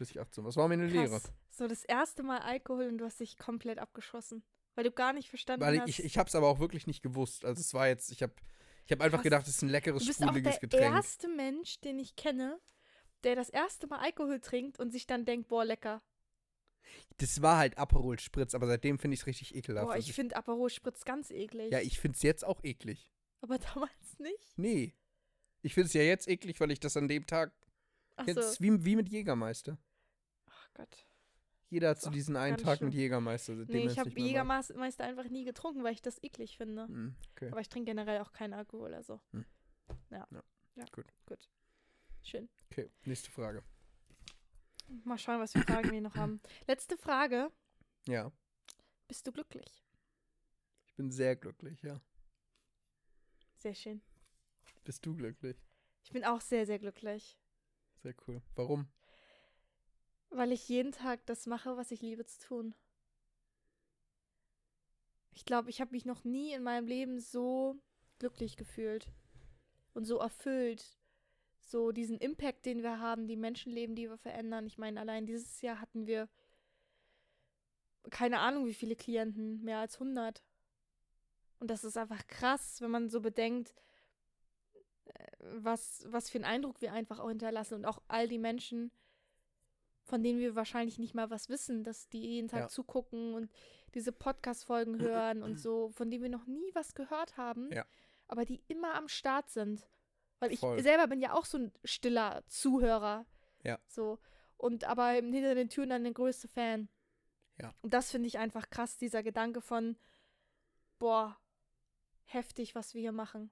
Bis 0.00 0.10
ich 0.12 0.18
18 0.18 0.42
war. 0.42 0.48
Das 0.48 0.56
war 0.56 0.66
mir 0.66 0.74
eine 0.74 0.86
Lehre. 0.86 1.10
Krass. 1.10 1.30
So 1.50 1.68
das 1.68 1.84
erste 1.84 2.22
Mal 2.22 2.38
Alkohol 2.38 2.86
und 2.88 2.96
du 2.96 3.04
hast 3.04 3.20
dich 3.20 3.36
komplett 3.36 3.78
abgeschossen. 3.78 4.42
Weil 4.74 4.84
du 4.84 4.92
gar 4.92 5.12
nicht 5.12 5.28
verstanden 5.28 5.60
Weil 5.62 5.78
hast. 5.78 5.88
ich, 5.90 6.02
ich 6.02 6.16
habe 6.16 6.26
es 6.26 6.34
aber 6.34 6.48
auch 6.48 6.58
wirklich 6.58 6.86
nicht 6.86 7.02
gewusst. 7.02 7.44
Also 7.44 7.60
es 7.60 7.74
war 7.74 7.86
jetzt, 7.86 8.10
ich 8.10 8.22
habe 8.22 8.32
ich 8.86 8.92
hab 8.92 9.02
einfach 9.02 9.18
Krass. 9.18 9.24
gedacht, 9.24 9.46
es 9.46 9.56
ist 9.56 9.62
ein 9.62 9.68
leckeres, 9.68 10.00
du 10.02 10.06
bist 10.08 10.20
auch 10.22 10.28
sprudeliges 10.28 10.58
der 10.58 10.68
Getränk. 10.70 10.94
erste 10.94 11.28
Mensch, 11.28 11.80
den 11.82 11.98
ich 11.98 12.16
kenne, 12.16 12.58
der 13.24 13.36
das 13.36 13.50
erste 13.50 13.88
Mal 13.88 13.98
Alkohol 13.98 14.40
trinkt 14.40 14.78
und 14.80 14.90
sich 14.90 15.06
dann 15.06 15.26
denkt, 15.26 15.48
boah, 15.48 15.66
lecker. 15.66 16.00
Das 17.18 17.42
war 17.42 17.58
halt 17.58 17.76
Aperol 17.76 18.18
Spritz, 18.18 18.54
aber 18.54 18.66
seitdem 18.68 18.98
finde 18.98 19.16
ich 19.16 19.20
es 19.20 19.26
richtig 19.26 19.54
ekelhaft. 19.54 19.86
Boah, 19.86 19.92
Also 19.92 20.08
ich 20.08 20.14
finde 20.14 20.34
Aperol 20.36 20.70
Spritz 20.70 21.04
ganz 21.04 21.30
eklig. 21.30 21.70
ja, 21.70 21.80
ich 21.80 22.00
finde 22.00 22.16
es 22.16 22.22
jetzt 22.22 22.42
auch 22.42 22.64
eklig. 22.64 23.12
Aber 23.42 23.58
damals 23.74 24.18
nicht. 24.18 24.56
Nee. 24.56 24.94
Ich 25.60 25.74
finde 25.74 25.88
es 25.88 25.92
ja 25.92 26.00
jetzt 26.00 26.26
eklig, 26.26 26.58
weil 26.58 26.70
ich 26.70 26.80
das 26.80 26.96
an 26.96 27.06
dem 27.06 27.26
Tag. 27.26 27.52
Achso. 28.16 28.30
Jetzt 28.40 28.60
wie, 28.62 28.82
wie 28.84 28.96
mit 28.96 29.08
Jägermeister. 29.10 29.76
Gott. 30.80 31.06
Jeder 31.68 31.90
hat 31.90 32.00
so 32.00 32.08
auch 32.08 32.12
diesen 32.12 32.36
einen 32.36 32.56
Tag 32.56 32.80
mit. 32.80 32.94
Jägermeister. 32.94 33.54
Nee, 33.54 33.86
ich 33.86 33.98
habe. 33.98 34.10
Jägermeister 34.10 35.04
einfach 35.04 35.28
nie 35.28 35.44
getrunken, 35.44 35.84
weil 35.84 35.92
ich 35.92 36.02
das 36.02 36.22
eklig 36.22 36.56
finde. 36.56 36.88
Hm, 36.88 37.14
okay. 37.32 37.50
Aber 37.50 37.60
ich 37.60 37.68
trinke 37.68 37.90
generell 37.90 38.20
auch 38.20 38.32
keinen 38.32 38.54
Alkohol, 38.54 38.94
also. 38.94 39.20
Hm. 39.32 39.44
Ja. 40.10 40.26
Ja, 40.30 40.42
ja. 40.76 40.84
gut. 40.90 41.06
Gut. 41.26 41.48
Schön. 42.22 42.48
okay, 42.70 42.90
nächste 43.04 43.30
Frage. 43.30 43.62
Mal 45.04 45.18
schauen, 45.18 45.40
was 45.40 45.52
für 45.52 45.60
Fragen 45.60 45.90
wir 45.92 46.00
noch 46.00 46.16
haben. 46.16 46.40
Letzte 46.66 46.96
Frage. 46.96 47.50
Ja, 48.08 48.32
Bist 49.06 49.26
du 49.26 49.32
glücklich? 49.32 49.84
ich 50.86 50.94
bin 50.94 51.10
sehr 51.10 51.36
glücklich, 51.36 51.82
ja. 51.82 52.00
Sehr 53.56 53.74
schön. 53.74 54.02
Bist 54.84 55.04
du 55.06 55.14
glücklich? 55.14 55.56
Ich 56.02 56.10
bin 56.10 56.24
auch 56.24 56.40
sehr, 56.40 56.66
sehr 56.66 56.78
glücklich, 56.78 57.38
Sehr 58.02 58.14
cool. 58.26 58.42
Warum? 58.54 58.88
Weil 60.30 60.52
ich 60.52 60.68
jeden 60.68 60.92
Tag 60.92 61.24
das 61.26 61.46
mache, 61.46 61.76
was 61.76 61.90
ich 61.90 62.00
liebe 62.00 62.24
zu 62.24 62.38
tun. 62.40 62.74
Ich 65.32 65.44
glaube, 65.44 65.70
ich 65.70 65.80
habe 65.80 65.92
mich 65.92 66.04
noch 66.04 66.24
nie 66.24 66.52
in 66.52 66.62
meinem 66.62 66.86
Leben 66.86 67.20
so 67.20 67.76
glücklich 68.18 68.56
gefühlt 68.56 69.10
und 69.94 70.04
so 70.04 70.18
erfüllt. 70.18 70.98
So 71.60 71.92
diesen 71.92 72.18
Impact, 72.18 72.66
den 72.66 72.82
wir 72.82 72.98
haben, 72.98 73.28
die 73.28 73.36
Menschenleben, 73.36 73.94
die 73.94 74.08
wir 74.08 74.18
verändern. 74.18 74.66
Ich 74.66 74.78
meine, 74.78 75.00
allein 75.00 75.26
dieses 75.26 75.60
Jahr 75.60 75.80
hatten 75.80 76.06
wir 76.06 76.28
keine 78.10 78.40
Ahnung, 78.40 78.66
wie 78.66 78.74
viele 78.74 78.96
Klienten, 78.96 79.62
mehr 79.62 79.78
als 79.78 79.94
100. 80.00 80.42
Und 81.58 81.70
das 81.70 81.84
ist 81.84 81.96
einfach 81.96 82.26
krass, 82.26 82.80
wenn 82.80 82.90
man 82.90 83.10
so 83.10 83.20
bedenkt, 83.20 83.74
äh, 85.04 85.26
was, 85.56 86.04
was 86.08 86.30
für 86.30 86.38
einen 86.38 86.46
Eindruck 86.46 86.80
wir 86.80 86.92
einfach 86.92 87.18
auch 87.18 87.28
hinterlassen 87.28 87.74
und 87.74 87.84
auch 87.84 88.00
all 88.08 88.26
die 88.26 88.38
Menschen, 88.38 88.90
von 90.10 90.22
denen 90.22 90.38
wir 90.40 90.54
wahrscheinlich 90.54 90.98
nicht 90.98 91.14
mal 91.14 91.30
was 91.30 91.48
wissen, 91.48 91.82
dass 91.84 92.08
die 92.08 92.20
jeden 92.20 92.48
Tag 92.48 92.60
Ja. 92.60 92.68
zugucken 92.68 93.32
und 93.34 93.50
diese 93.94 94.12
Podcast-Folgen 94.12 95.00
hören 95.00 95.42
und 95.42 95.58
so, 95.60 95.90
von 95.90 96.10
denen 96.10 96.22
wir 96.22 96.30
noch 96.30 96.46
nie 96.46 96.70
was 96.74 96.94
gehört 96.94 97.36
haben, 97.38 97.72
Ja. 97.72 97.86
aber 98.28 98.44
die 98.44 98.62
immer 98.68 98.94
am 98.94 99.08
Start 99.08 99.48
sind. 99.50 99.88
Weil 100.40 100.52
ich 100.52 100.60
Voll. 100.60 100.82
selber 100.82 101.06
bin 101.06 101.20
ja 101.20 101.32
auch 101.34 101.44
so 101.44 101.58
ein 101.58 101.72
stiller 101.84 102.42
Zuhörer. 102.48 103.26
Ja. 103.62 103.78
So. 103.86 104.18
Und 104.56 104.84
aber 104.84 105.10
hinter 105.10 105.54
den 105.54 105.68
Türen 105.68 105.90
dann 105.90 106.04
der 106.04 106.12
größte 106.12 106.48
Fan. 106.48 106.88
Ja. 107.58 107.74
Und 107.82 107.92
das 107.94 108.10
finde 108.10 108.26
ich 108.26 108.38
einfach 108.38 108.70
krass, 108.70 108.96
dieser 108.96 109.22
Gedanke 109.22 109.60
von, 109.60 109.96
boah, 110.98 111.36
heftig, 112.24 112.74
was 112.74 112.94
wir 112.94 113.00
hier 113.02 113.12
machen, 113.12 113.50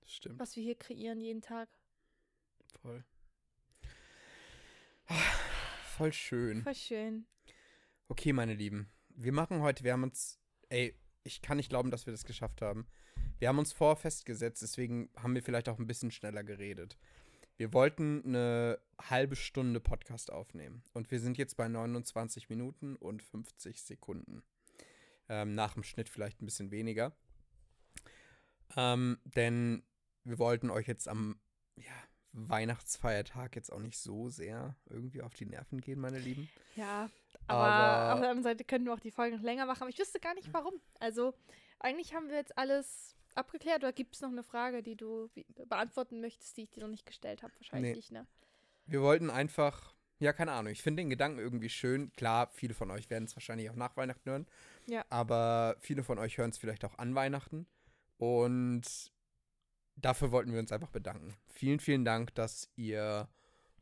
Das 0.00 0.12
stimmt. 0.12 0.38
was 0.40 0.56
wir 0.56 0.62
hier 0.62 0.76
kreieren 0.76 1.20
jeden 1.20 1.42
Tag. 1.42 1.68
Voll. 2.80 3.04
Voll 5.96 6.12
schön. 6.14 6.62
Voll 6.62 6.74
schön. 6.74 7.26
Okay, 8.08 8.32
meine 8.32 8.54
Lieben. 8.54 8.90
Wir 9.10 9.32
machen 9.32 9.60
heute, 9.60 9.84
wir 9.84 9.92
haben 9.92 10.04
uns, 10.04 10.40
ey, 10.70 10.98
ich 11.22 11.42
kann 11.42 11.58
nicht 11.58 11.68
glauben, 11.68 11.90
dass 11.90 12.06
wir 12.06 12.12
das 12.12 12.24
geschafft 12.24 12.62
haben. 12.62 12.86
Wir 13.38 13.48
haben 13.48 13.58
uns 13.58 13.74
vor 13.74 13.96
festgesetzt, 13.96 14.62
deswegen 14.62 15.10
haben 15.16 15.34
wir 15.34 15.42
vielleicht 15.42 15.68
auch 15.68 15.78
ein 15.78 15.86
bisschen 15.86 16.10
schneller 16.10 16.44
geredet. 16.44 16.96
Wir 17.58 17.74
wollten 17.74 18.22
eine 18.24 18.78
halbe 19.02 19.36
Stunde 19.36 19.80
Podcast 19.80 20.32
aufnehmen 20.32 20.82
und 20.94 21.10
wir 21.10 21.20
sind 21.20 21.36
jetzt 21.36 21.58
bei 21.58 21.68
29 21.68 22.48
Minuten 22.48 22.96
und 22.96 23.22
50 23.22 23.82
Sekunden. 23.82 24.42
Ähm, 25.28 25.54
nach 25.54 25.74
dem 25.74 25.82
Schnitt 25.82 26.08
vielleicht 26.08 26.40
ein 26.40 26.46
bisschen 26.46 26.70
weniger. 26.70 27.14
Ähm, 28.76 29.18
denn 29.24 29.82
wir 30.24 30.38
wollten 30.38 30.70
euch 30.70 30.88
jetzt 30.88 31.06
am 31.06 31.38
ja, 31.76 31.92
Weihnachtsfeiertag 32.32 33.54
jetzt 33.56 33.72
auch 33.72 33.80
nicht 33.80 33.98
so 33.98 34.28
sehr 34.28 34.74
irgendwie 34.88 35.22
auf 35.22 35.34
die 35.34 35.46
Nerven 35.46 35.80
gehen, 35.80 36.00
meine 36.00 36.18
Lieben. 36.18 36.48
Ja, 36.76 37.10
aber, 37.46 37.60
Aber- 37.64 38.14
auf 38.14 38.20
der 38.20 38.30
anderen 38.30 38.42
Seite 38.42 38.64
könnten 38.64 38.86
wir 38.86 38.94
auch 38.94 39.00
die 39.00 39.10
Folge 39.10 39.36
noch 39.36 39.42
länger 39.42 39.66
machen. 39.66 39.82
Aber 39.82 39.90
ich 39.90 39.98
wüsste 39.98 40.20
gar 40.20 40.34
nicht 40.34 40.52
warum. 40.52 40.74
Also, 41.00 41.34
eigentlich 41.80 42.14
haben 42.14 42.28
wir 42.28 42.36
jetzt 42.36 42.56
alles 42.56 43.16
abgeklärt. 43.34 43.82
Oder 43.82 43.92
gibt 43.92 44.14
es 44.14 44.20
noch 44.20 44.30
eine 44.30 44.42
Frage, 44.42 44.82
die 44.82 44.96
du 44.96 45.30
beantworten 45.68 46.20
möchtest, 46.20 46.56
die 46.56 46.62
ich 46.62 46.70
dir 46.70 46.80
noch 46.82 46.88
nicht 46.90 47.06
gestellt 47.06 47.42
habe? 47.42 47.52
Wahrscheinlich 47.58 47.90
Nee. 47.90 47.96
nicht, 47.96 48.12
ne? 48.12 48.26
Wir 48.86 49.02
wollten 49.02 49.30
einfach, 49.30 49.94
ja, 50.18 50.32
keine 50.32 50.52
Ahnung, 50.52 50.72
ich 50.72 50.82
finde 50.82 51.02
den 51.02 51.10
Gedanken 51.10 51.38
irgendwie 51.38 51.68
schön. 51.68 52.12
Klar, 52.12 52.50
viele 52.52 52.74
von 52.74 52.90
euch 52.90 53.10
werden 53.10 53.24
es 53.24 53.36
wahrscheinlich 53.36 53.70
auch 53.70 53.76
nach 53.76 53.96
Weihnachten 53.96 54.28
hören. 54.30 54.46
Ja. 54.86 55.04
Aber 55.10 55.76
viele 55.80 56.02
von 56.02 56.18
euch 56.18 56.38
hören 56.38 56.50
es 56.50 56.58
vielleicht 56.58 56.84
auch 56.84 56.98
an 56.98 57.14
Weihnachten. 57.14 57.66
Und 58.18 59.11
dafür 60.02 60.30
wollten 60.32 60.52
wir 60.52 60.60
uns 60.60 60.72
einfach 60.72 60.90
bedanken. 60.90 61.34
Vielen, 61.46 61.80
vielen 61.80 62.04
Dank, 62.04 62.34
dass 62.34 62.70
ihr 62.76 63.28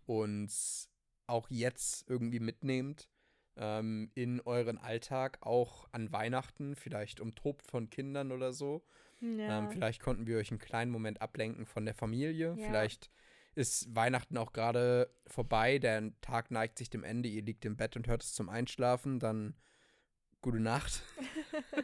uns 0.07 0.89
auch 1.27 1.49
jetzt 1.51 2.09
irgendwie 2.09 2.41
mitnehmt 2.41 3.09
ähm, 3.57 4.11
in 4.15 4.41
euren 4.41 4.79
Alltag, 4.79 5.39
auch 5.41 5.89
an 5.93 6.13
Weihnachten, 6.13 6.77
vielleicht 6.77 7.21
umtobt 7.21 7.67
von 7.67 7.91
Kindern 7.91 8.33
oder 8.33 8.53
so. 8.53 8.85
Ja. 9.21 9.59
Ähm, 9.59 9.71
vielleicht 9.71 10.03
konnten 10.03 10.27
wir 10.27 10.39
euch 10.39 10.51
einen 10.51 10.59
kleinen 10.59 10.91
Moment 10.91 11.21
ablenken 11.21 11.67
von 11.67 11.85
der 11.85 11.95
Familie. 11.95 12.55
Ja. 12.57 12.67
Vielleicht 12.67 13.11
ist 13.55 13.95
Weihnachten 13.95 14.37
auch 14.39 14.53
gerade 14.53 15.11
vorbei. 15.27 15.79
Der 15.79 16.13
Tag 16.21 16.51
neigt 16.51 16.79
sich 16.79 16.91
dem 16.91 17.05
Ende. 17.05 17.29
Ihr 17.29 17.43
liegt 17.43 17.65
im 17.65 17.77
Bett 17.77 17.97
und 17.97 18.07
hört 18.07 18.23
es 18.23 18.33
zum 18.33 18.49
Einschlafen. 18.49 19.19
Dann 19.19 19.55
gute 20.41 20.61
Nacht. 20.61 21.03